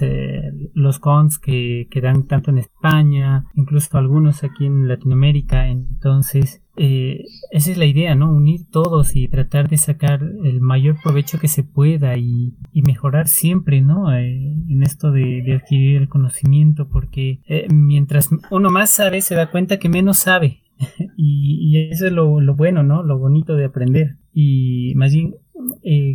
los 0.74 0.98
cons 0.98 1.38
que, 1.38 1.86
que 1.90 2.00
dan 2.00 2.26
tanto 2.26 2.50
en 2.50 2.58
España, 2.58 3.44
incluso 3.54 3.98
algunos 3.98 4.44
aquí 4.44 4.66
en 4.66 4.88
Latinoamérica. 4.88 5.66
Entonces, 5.92 6.62
eh, 6.76 7.26
esa 7.50 7.70
es 7.70 7.76
la 7.76 7.84
idea, 7.84 8.14
¿no? 8.14 8.32
Unir 8.32 8.62
todos 8.70 9.14
y 9.14 9.28
tratar 9.28 9.68
de 9.68 9.76
sacar 9.76 10.22
el 10.22 10.60
mayor 10.60 10.96
provecho 11.02 11.38
que 11.38 11.48
se 11.48 11.62
pueda 11.62 12.16
y, 12.16 12.54
mejorar 12.72 13.28
siempre, 13.28 13.80
¿no? 13.80 14.12
Eh, 14.12 14.56
en 14.68 14.82
esto 14.82 15.12
de, 15.12 15.54
adquirir 15.54 16.02
el 16.02 16.08
conocimiento, 16.08 16.88
porque 16.88 17.40
eh, 17.46 17.68
mientras 17.70 18.30
uno 18.50 18.70
más 18.70 18.90
sabe, 18.90 19.20
se 19.20 19.34
da 19.34 19.50
cuenta 19.50 19.78
que 19.78 19.88
menos 19.88 20.18
sabe. 20.18 20.62
y, 21.16 21.88
eso 21.90 22.06
es 22.06 22.12
lo, 22.12 22.40
bueno, 22.56 22.82
¿no? 22.82 23.02
Lo 23.02 23.18
bonito 23.18 23.54
de 23.54 23.66
aprender. 23.66 24.16
Y 24.32 24.94
más 24.96 25.12
bien, 25.12 25.34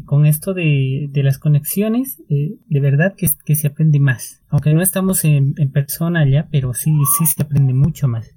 con 0.05 0.25
esto 0.25 0.53
de, 0.53 1.09
las 1.13 1.37
conexiones, 1.37 2.21
de 2.27 2.79
verdad 2.79 3.13
que, 3.15 3.27
que, 3.45 3.55
se 3.55 3.67
aprende 3.67 3.99
más. 3.99 4.41
Aunque 4.49 4.73
no 4.73 4.81
estamos 4.81 5.23
en, 5.23 5.53
en 5.57 5.71
persona 5.71 6.27
ya, 6.27 6.47
pero 6.51 6.73
sí, 6.73 6.91
sí 7.17 7.25
se 7.27 7.43
aprende 7.43 7.73
mucho 7.73 8.07
más. 8.07 8.36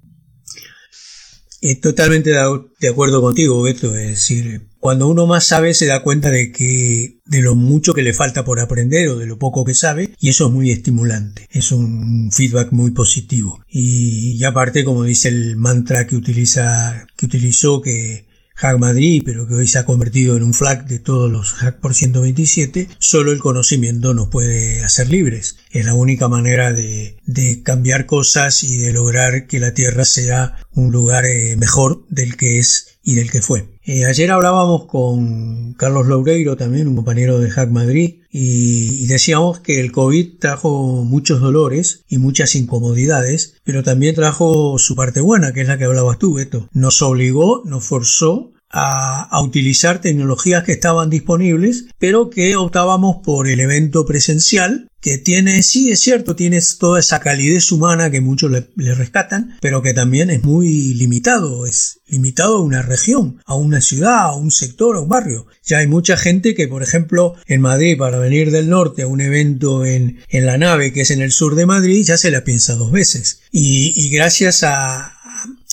Eh, 1.61 1.75
totalmente 1.75 2.31
de 2.31 2.89
acuerdo 2.89 3.21
contigo, 3.21 3.61
Beto. 3.61 3.95
Es 3.95 4.09
decir, 4.09 4.67
cuando 4.79 5.07
uno 5.07 5.27
más 5.27 5.45
sabe 5.45 5.75
se 5.75 5.85
da 5.85 6.01
cuenta 6.01 6.31
de 6.31 6.51
que 6.51 7.19
de 7.25 7.41
lo 7.41 7.53
mucho 7.53 7.93
que 7.93 8.01
le 8.01 8.13
falta 8.13 8.43
por 8.43 8.59
aprender 8.59 9.09
o 9.09 9.17
de 9.17 9.27
lo 9.27 9.37
poco 9.37 9.63
que 9.63 9.75
sabe 9.75 10.15
y 10.19 10.29
eso 10.29 10.47
es 10.47 10.51
muy 10.51 10.71
estimulante. 10.71 11.47
Es 11.51 11.71
un 11.71 12.31
feedback 12.31 12.71
muy 12.71 12.91
positivo. 12.91 13.63
Y, 13.69 14.37
y 14.39 14.43
aparte, 14.43 14.83
como 14.83 15.03
dice 15.03 15.29
el 15.29 15.55
mantra 15.55 16.07
que 16.07 16.15
utiliza, 16.15 17.05
que 17.15 17.27
utilizó, 17.27 17.81
que 17.81 18.25
Hack 18.61 18.77
Madrid, 18.77 19.23
pero 19.25 19.47
que 19.47 19.55
hoy 19.55 19.65
se 19.65 19.79
ha 19.79 19.85
convertido 19.85 20.37
en 20.37 20.43
un 20.43 20.53
flag 20.53 20.85
de 20.85 20.99
todos 20.99 21.31
los 21.31 21.53
Hack 21.53 21.79
por 21.79 21.95
127, 21.95 22.89
solo 22.99 23.31
el 23.31 23.39
conocimiento 23.39 24.13
nos 24.13 24.29
puede 24.29 24.83
hacer 24.83 25.09
libres. 25.09 25.57
Es 25.71 25.83
la 25.85 25.95
única 25.95 26.27
manera 26.27 26.71
de, 26.71 27.17
de 27.25 27.63
cambiar 27.63 28.05
cosas 28.05 28.63
y 28.63 28.77
de 28.77 28.93
lograr 28.93 29.47
que 29.47 29.59
la 29.59 29.73
Tierra 29.73 30.05
sea 30.05 30.57
un 30.73 30.91
lugar 30.91 31.25
eh, 31.25 31.55
mejor 31.57 32.05
del 32.09 32.37
que 32.37 32.59
es 32.59 32.99
y 33.03 33.15
del 33.15 33.31
que 33.31 33.41
fue. 33.41 33.67
Eh, 33.83 34.05
ayer 34.05 34.29
hablábamos 34.29 34.85
con 34.85 35.73
Carlos 35.73 36.05
Loureiro, 36.05 36.55
también 36.55 36.87
un 36.87 36.95
compañero 36.95 37.39
de 37.39 37.49
Hack 37.49 37.71
Madrid, 37.71 38.21
y, 38.29 39.03
y, 39.03 39.07
decíamos 39.07 39.59
que 39.59 39.79
el 39.79 39.91
COVID 39.91 40.37
trajo 40.39 41.03
muchos 41.03 41.41
dolores 41.41 42.05
y 42.07 42.19
muchas 42.19 42.55
incomodidades, 42.55 43.55
pero 43.63 43.83
también 43.83 44.13
trajo 44.13 44.77
su 44.77 44.95
parte 44.95 45.19
buena, 45.19 45.51
que 45.51 45.61
es 45.61 45.67
la 45.67 45.77
que 45.79 45.85
hablabas 45.85 46.19
tú, 46.19 46.35
Beto. 46.35 46.69
Nos 46.73 47.01
obligó, 47.01 47.63
nos 47.65 47.83
forzó 47.83 48.51
a, 48.71 49.41
utilizar 49.41 49.99
tecnologías 49.99 50.63
que 50.63 50.71
estaban 50.71 51.09
disponibles, 51.09 51.85
pero 51.99 52.29
que 52.29 52.55
optábamos 52.55 53.17
por 53.23 53.47
el 53.47 53.59
evento 53.59 54.05
presencial, 54.05 54.87
que 55.01 55.17
tiene, 55.17 55.63
sí 55.63 55.89
es 55.89 55.99
cierto, 55.99 56.35
tiene 56.35 56.59
toda 56.79 56.99
esa 56.99 57.19
calidez 57.19 57.71
humana 57.71 58.11
que 58.11 58.21
muchos 58.21 58.51
le, 58.51 58.93
rescatan, 58.93 59.57
pero 59.59 59.81
que 59.81 59.95
también 59.95 60.29
es 60.29 60.43
muy 60.43 60.93
limitado, 60.93 61.65
es 61.65 62.01
limitado 62.07 62.57
a 62.57 62.61
una 62.61 62.83
región, 62.83 63.41
a 63.45 63.55
una 63.55 63.81
ciudad, 63.81 64.25
a 64.25 64.35
un 64.35 64.51
sector, 64.51 64.95
a 64.95 64.99
un 64.99 65.09
barrio. 65.09 65.47
Ya 65.63 65.79
hay 65.79 65.87
mucha 65.87 66.17
gente 66.17 66.53
que, 66.53 66.67
por 66.67 66.83
ejemplo, 66.83 67.33
en 67.47 67.61
Madrid, 67.61 67.97
para 67.97 68.19
venir 68.19 68.51
del 68.51 68.69
norte 68.69 69.01
a 69.01 69.07
un 69.07 69.21
evento 69.21 69.85
en, 69.85 70.19
en 70.29 70.45
la 70.45 70.59
nave 70.59 70.93
que 70.93 71.01
es 71.01 71.09
en 71.09 71.21
el 71.21 71.31
sur 71.31 71.55
de 71.55 71.65
Madrid, 71.65 72.03
ya 72.05 72.17
se 72.17 72.29
la 72.29 72.43
piensa 72.43 72.75
dos 72.75 72.91
veces. 72.91 73.41
Y, 73.51 74.09
gracias 74.11 74.63
a, 74.63 75.13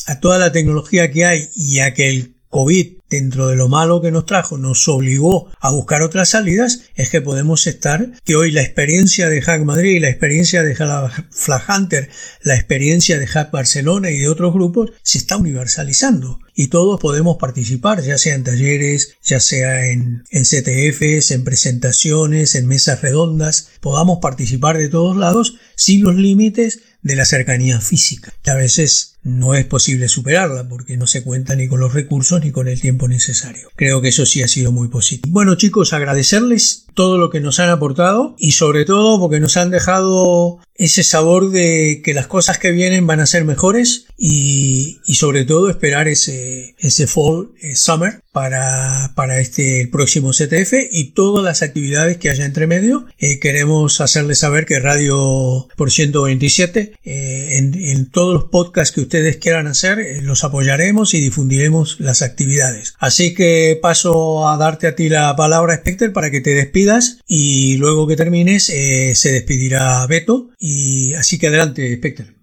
a 0.06 0.20
toda 0.20 0.38
la 0.38 0.52
tecnología 0.52 1.10
que 1.10 1.26
hay 1.26 1.48
y 1.54 1.80
a 1.80 1.92
que 1.92 2.08
el 2.08 2.37
COVID, 2.50 2.98
dentro 3.10 3.48
de 3.48 3.56
lo 3.56 3.68
malo 3.68 4.00
que 4.00 4.10
nos 4.10 4.26
trajo, 4.26 4.58
nos 4.58 4.86
obligó 4.88 5.50
a 5.60 5.70
buscar 5.70 6.02
otras 6.02 6.30
salidas, 6.30 6.82
es 6.94 7.10
que 7.10 7.20
podemos 7.20 7.66
estar, 7.66 8.12
que 8.24 8.36
hoy 8.36 8.50
la 8.50 8.62
experiencia 8.62 9.28
de 9.28 9.42
Hack 9.42 9.62
Madrid, 9.62 10.00
la 10.00 10.08
experiencia 10.08 10.62
de 10.62 10.74
Flag 10.74 11.62
Hunter, 11.68 12.10
la 12.42 12.54
experiencia 12.54 13.18
de 13.18 13.26
Hack 13.26 13.50
Barcelona 13.50 14.10
y 14.10 14.18
de 14.18 14.28
otros 14.28 14.52
grupos 14.52 14.92
se 15.02 15.18
está 15.18 15.36
universalizando. 15.36 16.40
y 16.54 16.66
todos 16.68 16.98
podemos 16.98 17.36
participar, 17.36 18.02
ya 18.02 18.18
sea 18.18 18.34
en 18.34 18.42
talleres, 18.42 19.16
ya 19.22 19.38
sea 19.38 19.86
en, 19.86 20.24
en 20.30 20.42
CTFs, 20.42 21.30
en 21.30 21.44
presentaciones, 21.44 22.56
en 22.56 22.66
mesas 22.66 23.00
redondas, 23.00 23.70
podamos 23.80 24.18
participar 24.20 24.76
de 24.76 24.88
todos 24.88 25.16
lados 25.16 25.54
sin 25.76 26.02
los 26.02 26.16
límites 26.16 26.80
de 27.02 27.16
la 27.16 27.24
cercanía 27.24 27.80
física, 27.80 28.32
que 28.42 28.50
a 28.50 28.54
veces 28.54 29.18
no 29.22 29.54
es 29.54 29.64
posible 29.64 30.08
superarla 30.08 30.68
porque 30.68 30.96
no 30.96 31.06
se 31.06 31.22
cuenta 31.22 31.54
ni 31.54 31.68
con 31.68 31.80
los 31.80 31.94
recursos 31.94 32.42
ni 32.42 32.50
con 32.50 32.66
el 32.68 32.80
tiempo 32.80 33.08
necesario. 33.08 33.68
Creo 33.76 34.00
que 34.00 34.08
eso 34.08 34.26
sí 34.26 34.42
ha 34.42 34.48
sido 34.48 34.72
muy 34.72 34.88
positivo. 34.88 35.32
Bueno 35.32 35.54
chicos, 35.56 35.92
agradecerles 35.92 36.86
todo 36.94 37.18
lo 37.18 37.30
que 37.30 37.40
nos 37.40 37.60
han 37.60 37.70
aportado 37.70 38.34
y 38.38 38.52
sobre 38.52 38.84
todo 38.84 39.20
porque 39.20 39.40
nos 39.40 39.56
han 39.56 39.70
dejado 39.70 40.58
ese 40.74 41.02
sabor 41.04 41.50
de 41.50 42.00
que 42.04 42.14
las 42.14 42.26
cosas 42.26 42.58
que 42.58 42.70
vienen 42.70 43.06
van 43.06 43.20
a 43.20 43.26
ser 43.26 43.44
mejores 43.44 44.06
y, 44.16 45.00
y 45.06 45.14
sobre 45.16 45.44
todo 45.44 45.68
esperar 45.68 46.08
ese, 46.08 46.74
ese 46.78 47.06
fall, 47.06 47.52
eh, 47.60 47.76
summer 47.76 48.22
para, 48.38 49.10
para 49.16 49.40
este 49.40 49.88
próximo 49.90 50.30
CTF 50.30 50.74
y 50.92 51.10
todas 51.10 51.44
las 51.44 51.62
actividades 51.62 52.18
que 52.18 52.30
haya 52.30 52.44
entre 52.44 52.68
medio. 52.68 53.04
Eh, 53.18 53.40
queremos 53.40 54.00
hacerles 54.00 54.38
saber 54.38 54.64
que 54.64 54.78
Radio 54.78 55.66
por 55.74 55.90
127 55.90 56.92
eh, 57.02 57.56
en, 57.56 58.06
todos 58.10 58.32
los 58.32 58.44
podcasts 58.44 58.94
que 58.94 59.00
ustedes 59.00 59.38
quieran 59.38 59.66
hacer 59.66 60.22
los 60.22 60.44
apoyaremos 60.44 61.14
y 61.14 61.20
difundiremos 61.20 61.98
las 61.98 62.22
actividades. 62.22 62.94
Así 63.00 63.34
que 63.34 63.76
paso 63.82 64.48
a 64.48 64.56
darte 64.56 64.86
a 64.86 64.94
ti 64.94 65.08
la 65.08 65.34
palabra 65.34 65.74
Specter 65.74 66.12
para 66.12 66.30
que 66.30 66.40
te 66.40 66.54
despidas 66.54 67.18
y 67.26 67.76
luego 67.78 68.06
que 68.06 68.14
termines 68.14 68.66
se 68.66 69.32
despedirá 69.32 70.06
Beto 70.06 70.50
y 70.60 71.14
así 71.14 71.38
que 71.38 71.48
adelante, 71.48 71.92
Specter. 71.96 72.37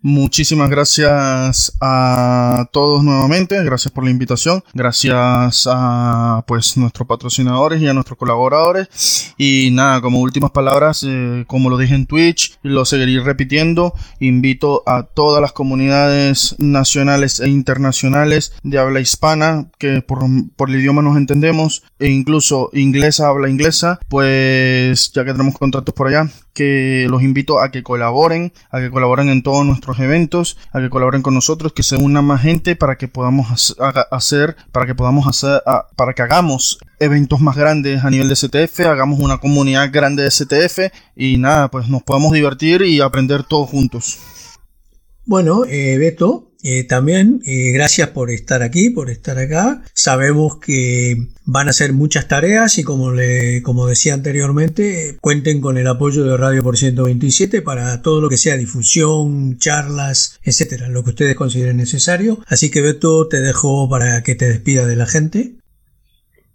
Muchísimas 0.00 0.70
gracias 0.70 1.76
a 1.80 2.68
todos 2.72 3.02
nuevamente, 3.02 3.60
gracias 3.64 3.90
por 3.92 4.04
la 4.04 4.10
invitación, 4.10 4.62
gracias 4.72 5.66
a 5.68 6.44
pues 6.46 6.76
nuestros 6.76 7.08
patrocinadores 7.08 7.82
y 7.82 7.88
a 7.88 7.94
nuestros 7.94 8.16
colaboradores. 8.16 9.34
Y 9.38 9.70
nada, 9.72 10.00
como 10.00 10.20
últimas 10.20 10.52
palabras, 10.52 11.04
eh, 11.04 11.44
como 11.48 11.68
lo 11.68 11.76
dije 11.78 11.96
en 11.96 12.06
Twitch, 12.06 12.60
lo 12.62 12.84
seguiré 12.84 13.24
repitiendo, 13.24 13.92
invito 14.20 14.84
a 14.86 15.02
todas 15.02 15.42
las 15.42 15.52
comunidades 15.52 16.54
nacionales 16.58 17.40
e 17.40 17.48
internacionales 17.48 18.52
de 18.62 18.78
habla 18.78 19.00
hispana 19.00 19.66
que 19.78 20.00
por, 20.00 20.20
por 20.54 20.70
el 20.70 20.76
idioma 20.76 21.02
nos 21.02 21.16
entendemos 21.16 21.82
e 21.98 22.08
incluso 22.08 22.70
inglesa 22.72 23.26
habla 23.26 23.48
inglesa, 23.48 23.98
pues 24.08 25.10
ya 25.10 25.24
que 25.24 25.32
tenemos 25.32 25.58
contactos 25.58 25.92
por 25.92 26.06
allá, 26.06 26.30
que 26.58 27.06
los 27.08 27.22
invito 27.22 27.60
a 27.60 27.70
que 27.70 27.84
colaboren, 27.84 28.52
a 28.72 28.80
que 28.80 28.90
colaboren 28.90 29.28
en 29.28 29.44
todos 29.44 29.64
nuestros 29.64 30.00
eventos, 30.00 30.58
a 30.72 30.80
que 30.80 30.90
colaboren 30.90 31.22
con 31.22 31.32
nosotros, 31.32 31.72
que 31.72 31.84
se 31.84 31.94
una 31.94 32.20
más 32.20 32.42
gente 32.42 32.74
para 32.74 32.98
que 32.98 33.06
podamos 33.06 33.76
hacer, 34.10 34.56
para 34.72 34.84
que 34.84 34.96
podamos 34.96 35.28
hacer, 35.28 35.62
para 35.94 36.14
que 36.14 36.22
hagamos 36.22 36.80
eventos 36.98 37.40
más 37.40 37.56
grandes 37.56 38.02
a 38.02 38.10
nivel 38.10 38.28
de 38.28 38.34
CTF, 38.34 38.80
hagamos 38.86 39.20
una 39.20 39.38
comunidad 39.38 39.88
grande 39.92 40.24
de 40.24 40.30
CTF 40.30 40.92
y 41.14 41.38
nada, 41.38 41.70
pues 41.70 41.88
nos 41.88 42.02
podamos 42.02 42.32
divertir 42.32 42.82
y 42.82 43.00
aprender 43.00 43.44
todos 43.44 43.70
juntos. 43.70 44.18
Bueno, 45.26 45.64
eh, 45.64 45.96
Beto, 45.96 46.47
eh, 46.62 46.84
también 46.84 47.40
eh, 47.44 47.70
gracias 47.72 48.10
por 48.10 48.30
estar 48.30 48.62
aquí, 48.62 48.90
por 48.90 49.10
estar 49.10 49.38
acá. 49.38 49.82
Sabemos 49.94 50.58
que 50.58 51.28
van 51.44 51.68
a 51.68 51.72
ser 51.72 51.92
muchas 51.92 52.28
tareas 52.28 52.78
y 52.78 52.84
como, 52.84 53.12
le, 53.12 53.62
como 53.62 53.86
decía 53.86 54.14
anteriormente, 54.14 55.16
cuenten 55.20 55.60
con 55.60 55.78
el 55.78 55.86
apoyo 55.86 56.24
de 56.24 56.36
Radio 56.36 56.62
por 56.62 56.76
127 56.76 57.62
para 57.62 58.02
todo 58.02 58.20
lo 58.20 58.28
que 58.28 58.36
sea 58.36 58.56
difusión, 58.56 59.58
charlas, 59.58 60.38
etcétera, 60.42 60.88
lo 60.88 61.04
que 61.04 61.10
ustedes 61.10 61.36
consideren 61.36 61.76
necesario. 61.76 62.40
Así 62.46 62.70
que 62.70 62.82
Beto, 62.82 63.28
te 63.28 63.40
dejo 63.40 63.88
para 63.88 64.22
que 64.22 64.34
te 64.34 64.48
despida 64.48 64.86
de 64.86 64.96
la 64.96 65.06
gente. 65.06 65.57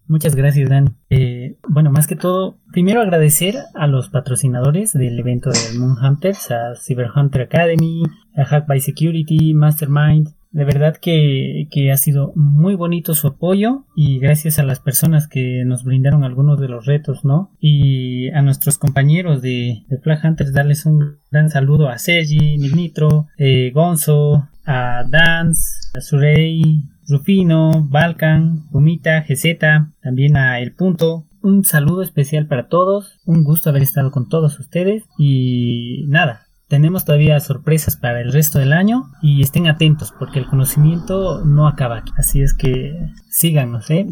Muchas 0.08 0.36
gracias, 0.36 0.70
Dan. 0.70 0.98
Eh, 1.10 1.58
bueno, 1.68 1.92
más 1.92 2.08
que 2.08 2.16
todo, 2.16 2.58
primero 2.72 3.02
agradecer 3.02 3.56
a 3.74 3.88
los 3.88 4.10
patrocinadores 4.10 4.94
del 4.94 5.18
evento 5.18 5.50
de 5.50 5.80
Moon 5.80 5.96
Hunters, 5.98 6.52
a 6.52 6.76
Cyber 6.76 7.08
Hunter 7.16 7.44
Academy, 7.44 8.04
a 8.36 8.44
Hack 8.44 8.68
by 8.68 8.80
Security, 8.80 9.54
Mastermind. 9.54 10.30
De 10.52 10.66
verdad 10.66 10.98
que, 10.98 11.68
que, 11.72 11.92
ha 11.92 11.98
sido 11.98 12.32
muy 12.36 12.76
bonito 12.76 13.16
su 13.16 13.26
apoyo 13.26 13.86
y 13.96 14.20
gracias 14.20 14.60
a 14.60 14.64
las 14.64 14.80
personas 14.80 15.28
que 15.28 15.64
nos 15.66 15.84
brindaron 15.84 16.24
algunos 16.24 16.60
de 16.60 16.68
los 16.68 16.86
retos, 16.86 17.26
¿no? 17.26 17.50
Y 17.60 18.30
a 18.30 18.44
nuestros 18.44 18.78
compañeros 18.78 19.42
de, 19.42 19.84
de 19.88 19.98
Flag 19.98 20.24
Hunters 20.24 20.54
darles 20.54 20.86
un 20.86 21.18
gran 21.32 21.50
saludo 21.50 21.90
a 21.90 21.98
Sergi, 21.98 22.60
Nignitro, 22.60 23.26
eh, 23.40 23.72
Gonzo, 23.74 24.48
a 24.66 25.04
Dance, 25.10 25.90
a 25.98 26.02
Surey, 26.02 26.84
Rufino, 27.08 27.88
Balkan, 27.90 28.70
Pumita, 28.72 29.26
GZ, 29.28 29.60
también 30.02 30.38
a 30.38 30.60
El 30.60 30.74
Punto. 30.74 31.26
Un 31.42 31.66
saludo 31.66 32.02
especial 32.02 32.48
para 32.48 32.68
todos, 32.68 33.20
un 33.26 33.44
gusto 33.44 33.70
haber 33.70 33.84
estado 33.84 34.12
con 34.12 34.30
todos 34.30 34.60
ustedes 34.60 35.04
y 35.18 36.06
nada, 36.08 36.48
tenemos 36.74 37.06
todavía 37.06 37.40
sorpresas 37.40 37.98
para 37.98 38.22
el 38.22 38.32
resto 38.32 38.58
del 38.58 38.74
año 38.74 39.12
y 39.22 39.42
estén 39.42 39.68
atentos 39.68 40.14
porque 40.18 40.40
el 40.40 40.48
conocimiento 40.48 41.46
no 41.46 41.68
acaba 41.68 41.98
aquí. 41.98 42.12
Así 42.18 42.42
es 42.42 42.54
que 42.54 42.98
síganos, 43.30 43.92
¿eh? 43.92 44.08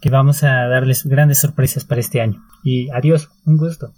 que 0.00 0.10
vamos 0.10 0.42
a 0.42 0.66
darles 0.66 1.04
grandes 1.04 1.38
sorpresas 1.38 1.84
para 1.84 2.00
este 2.00 2.20
año. 2.20 2.42
Y 2.64 2.88
adiós, 2.90 3.28
un 3.44 3.58
gusto. 3.58 3.92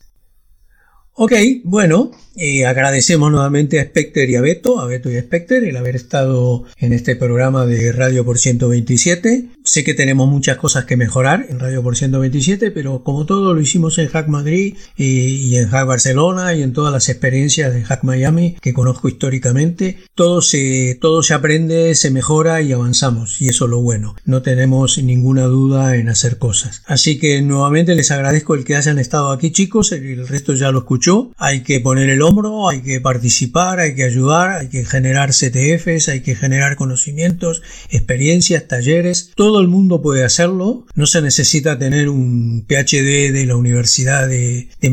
Ok, 1.14 1.33
bueno, 1.64 2.11
eh, 2.37 2.64
agradecemos 2.64 3.31
nuevamente 3.31 3.79
a 3.79 3.85
Specter 3.85 4.31
y 4.31 4.37
a 4.37 4.40
Beto, 4.40 4.81
a 4.81 4.87
Beto 4.87 5.11
y 5.11 5.16
a 5.16 5.20
Specter, 5.20 5.62
el 5.62 5.77
haber 5.77 5.94
estado 5.94 6.64
en 6.79 6.94
este 6.94 7.16
programa 7.16 7.66
de 7.66 7.92
Radio 7.92 8.25
por 8.25 8.38
127. 8.38 9.48
Sé 9.64 9.85
que 9.85 9.94
tenemos 9.94 10.29
muchas 10.29 10.57
cosas 10.57 10.85
que 10.87 10.96
mejorar 10.96 11.46
en 11.48 11.61
Radio 11.61 11.83
por 11.83 11.96
127, 11.96 12.70
pero 12.72 13.05
como 13.05 13.27
todo 13.27 13.55
lo 13.55 13.61
hicimos 13.61 13.98
en 13.98 14.09
Hack 14.09 14.29
Madrid 14.29 14.77
y, 14.96 15.57
en 15.57 15.68
Hack 15.68 15.87
Barcelona 15.87 16.55
y 16.55 16.62
en 16.62 16.72
todas 16.72 16.92
las 16.92 17.09
experiencias 17.09 17.72
de 17.72 17.85
Hack 17.85 18.03
Miami 18.03 18.57
que 18.61 18.72
conozco 18.72 19.09
históricamente, 19.09 19.98
todo 20.14 20.42
se, 20.42 20.98
todo 21.01 21.22
se 21.22 21.35
aprende, 21.35 21.94
se 21.94 22.11
mejora 22.11 22.61
y 22.61 22.72
avanzamos, 22.72 23.40
y 23.40 23.48
eso 23.48 23.66
es 23.66 23.70
lo 23.70 23.81
bueno. 23.81 24.16
No 24.25 24.42
tenemos 24.42 24.98
ninguna 24.98 25.44
duda 25.44 25.96
en 25.96 26.09
hacer 26.09 26.38
cosas. 26.38 26.83
Así 26.87 27.18
que 27.18 27.40
nuevamente 27.42 27.94
les 27.94 28.11
agradezco 28.11 28.55
el 28.55 28.64
que 28.64 28.77
hayan 28.77 28.98
estado 28.98 29.31
aquí, 29.31 29.53
chicos, 29.53 29.92
el 29.92 30.27
resto 30.27 30.55
ya 30.55 30.72
lo 30.72 30.81
escuchó. 30.81 31.31
Hay 31.37 31.62
que 31.62 31.81
poner 31.81 32.09
el 32.11 32.22
hombro, 32.22 32.68
hay 32.68 32.83
que 32.83 33.01
participar, 33.01 33.81
hay 33.81 33.94
que 33.94 34.05
ayudar, 34.05 34.51
hay 34.51 34.68
que 34.68 34.85
generar 34.85 35.31
CTFs, 35.31 36.09
hay 36.09 36.20
que 36.20 36.35
generar 36.35 36.77
conocimientos, 36.77 37.62
experiencias, 37.90 38.66
talleres. 38.66 39.31
Todo 39.35 39.51
el 39.60 39.68
mundo 39.68 40.02
puede 40.02 40.24
hacerlo. 40.24 40.86
No 40.94 41.06
se 41.06 41.22
necesita 41.22 41.78
tener 41.78 42.08
un 42.08 42.64
PhD 42.66 43.32
de 43.32 43.46
la 43.46 43.56
Universidad 43.56 44.28
de, 44.28 44.68
de 44.80 44.90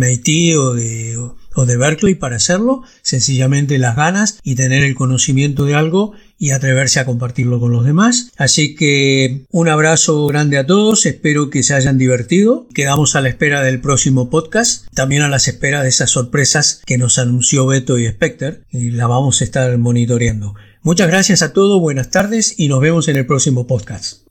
o 1.56 1.66
de, 1.66 1.78
Berkeley 1.78 2.16
para 2.16 2.38
hacerlo, 2.38 2.84
sencillamente 3.02 3.78
las 3.78 3.96
ganas 3.96 4.40
y 4.44 4.56
tener 4.56 4.84
el 4.84 4.96
conocimiento 4.96 5.66
de 5.66 5.76
algo 5.76 6.14
y 6.38 6.52
atreverse 6.52 7.00
a 7.00 7.06
compartirlo 7.06 7.60
con 7.60 7.72
los 7.72 7.86
demás. 7.86 8.32
Así 8.38 8.76
que 8.76 9.46
un 9.52 9.68
abrazo 9.68 10.26
grande 10.28 10.58
a 10.58 10.66
todos, 10.66 11.06
espero 11.06 11.50
que 11.50 11.64
se 11.64 11.74
hayan 11.74 11.98
divertido. 11.98 12.68
Quedamos 12.74 13.16
a 13.16 13.22
la 13.22 13.30
espera 13.30 13.62
del 13.62 13.82
próximo 13.82 14.30
podcast, 14.30 14.88
también 14.94 15.22
a 15.22 15.30
las 15.30 15.48
esperas 15.48 15.84
de 15.84 15.90
esas 15.90 16.12
sorpresas 16.12 16.82
que 16.86 16.98
nos 16.98 17.20
anunció 17.20 17.66
Beto 17.66 17.98
y 17.98 18.08
Specter 18.08 18.64
y 18.72 18.92
la 18.92 19.08
vamos 19.08 19.42
a 19.42 19.44
estar 19.44 19.78
monitoreando. 19.78 20.56
Muchas 20.82 21.10
gracias 21.10 21.42
a 21.42 21.52
todos, 21.52 21.82
buenas 21.82 22.10
tardes 22.10 22.58
y 22.58 22.70
nos 22.70 22.80
vemos 22.80 23.10
en 23.10 23.18
el 23.18 23.26
próximo 23.26 23.68
podcast. 23.68 24.29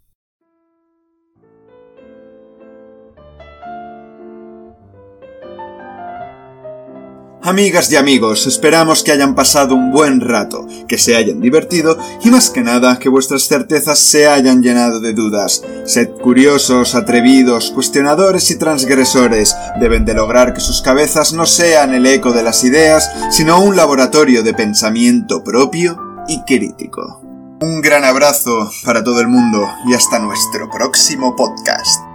Amigas 7.49 7.91
y 7.91 7.97
amigos, 7.97 8.47
esperamos 8.47 9.03
que 9.03 9.11
hayan 9.11 9.35
pasado 9.35 9.75
un 9.75 9.91
buen 9.91 10.21
rato, 10.21 10.67
que 10.87 10.99
se 10.99 11.17
hayan 11.17 11.41
divertido 11.41 11.97
y 12.23 12.29
más 12.29 12.51
que 12.51 12.61
nada 12.61 12.99
que 12.99 13.09
vuestras 13.09 13.49
certezas 13.49 13.99
se 13.99 14.29
hayan 14.29 14.63
llenado 14.63 15.01
de 15.01 15.15
dudas. 15.15 15.63
Sed 15.87 16.11
curiosos, 16.11 16.95
atrevidos, 16.95 17.71
cuestionadores 17.71 18.51
y 18.51 18.59
transgresores, 18.59 19.57
deben 19.81 20.05
de 20.05 20.13
lograr 20.13 20.53
que 20.53 20.61
sus 20.61 20.83
cabezas 20.83 21.33
no 21.33 21.47
sean 21.47 21.95
el 21.95 22.05
eco 22.05 22.33
de 22.33 22.43
las 22.43 22.65
ideas, 22.65 23.11
sino 23.31 23.63
un 23.63 23.77
laboratorio 23.77 24.43
de 24.43 24.53
pensamiento 24.53 25.43
propio 25.43 25.99
y 26.29 26.43
crítico. 26.43 27.23
Un 27.63 27.81
gran 27.81 28.05
abrazo 28.05 28.71
para 28.85 29.03
todo 29.03 29.23
el 29.23 29.29
mundo 29.29 29.67
y 29.87 29.95
hasta 29.95 30.19
nuestro 30.19 30.69
próximo 30.69 31.35
podcast. 31.35 32.08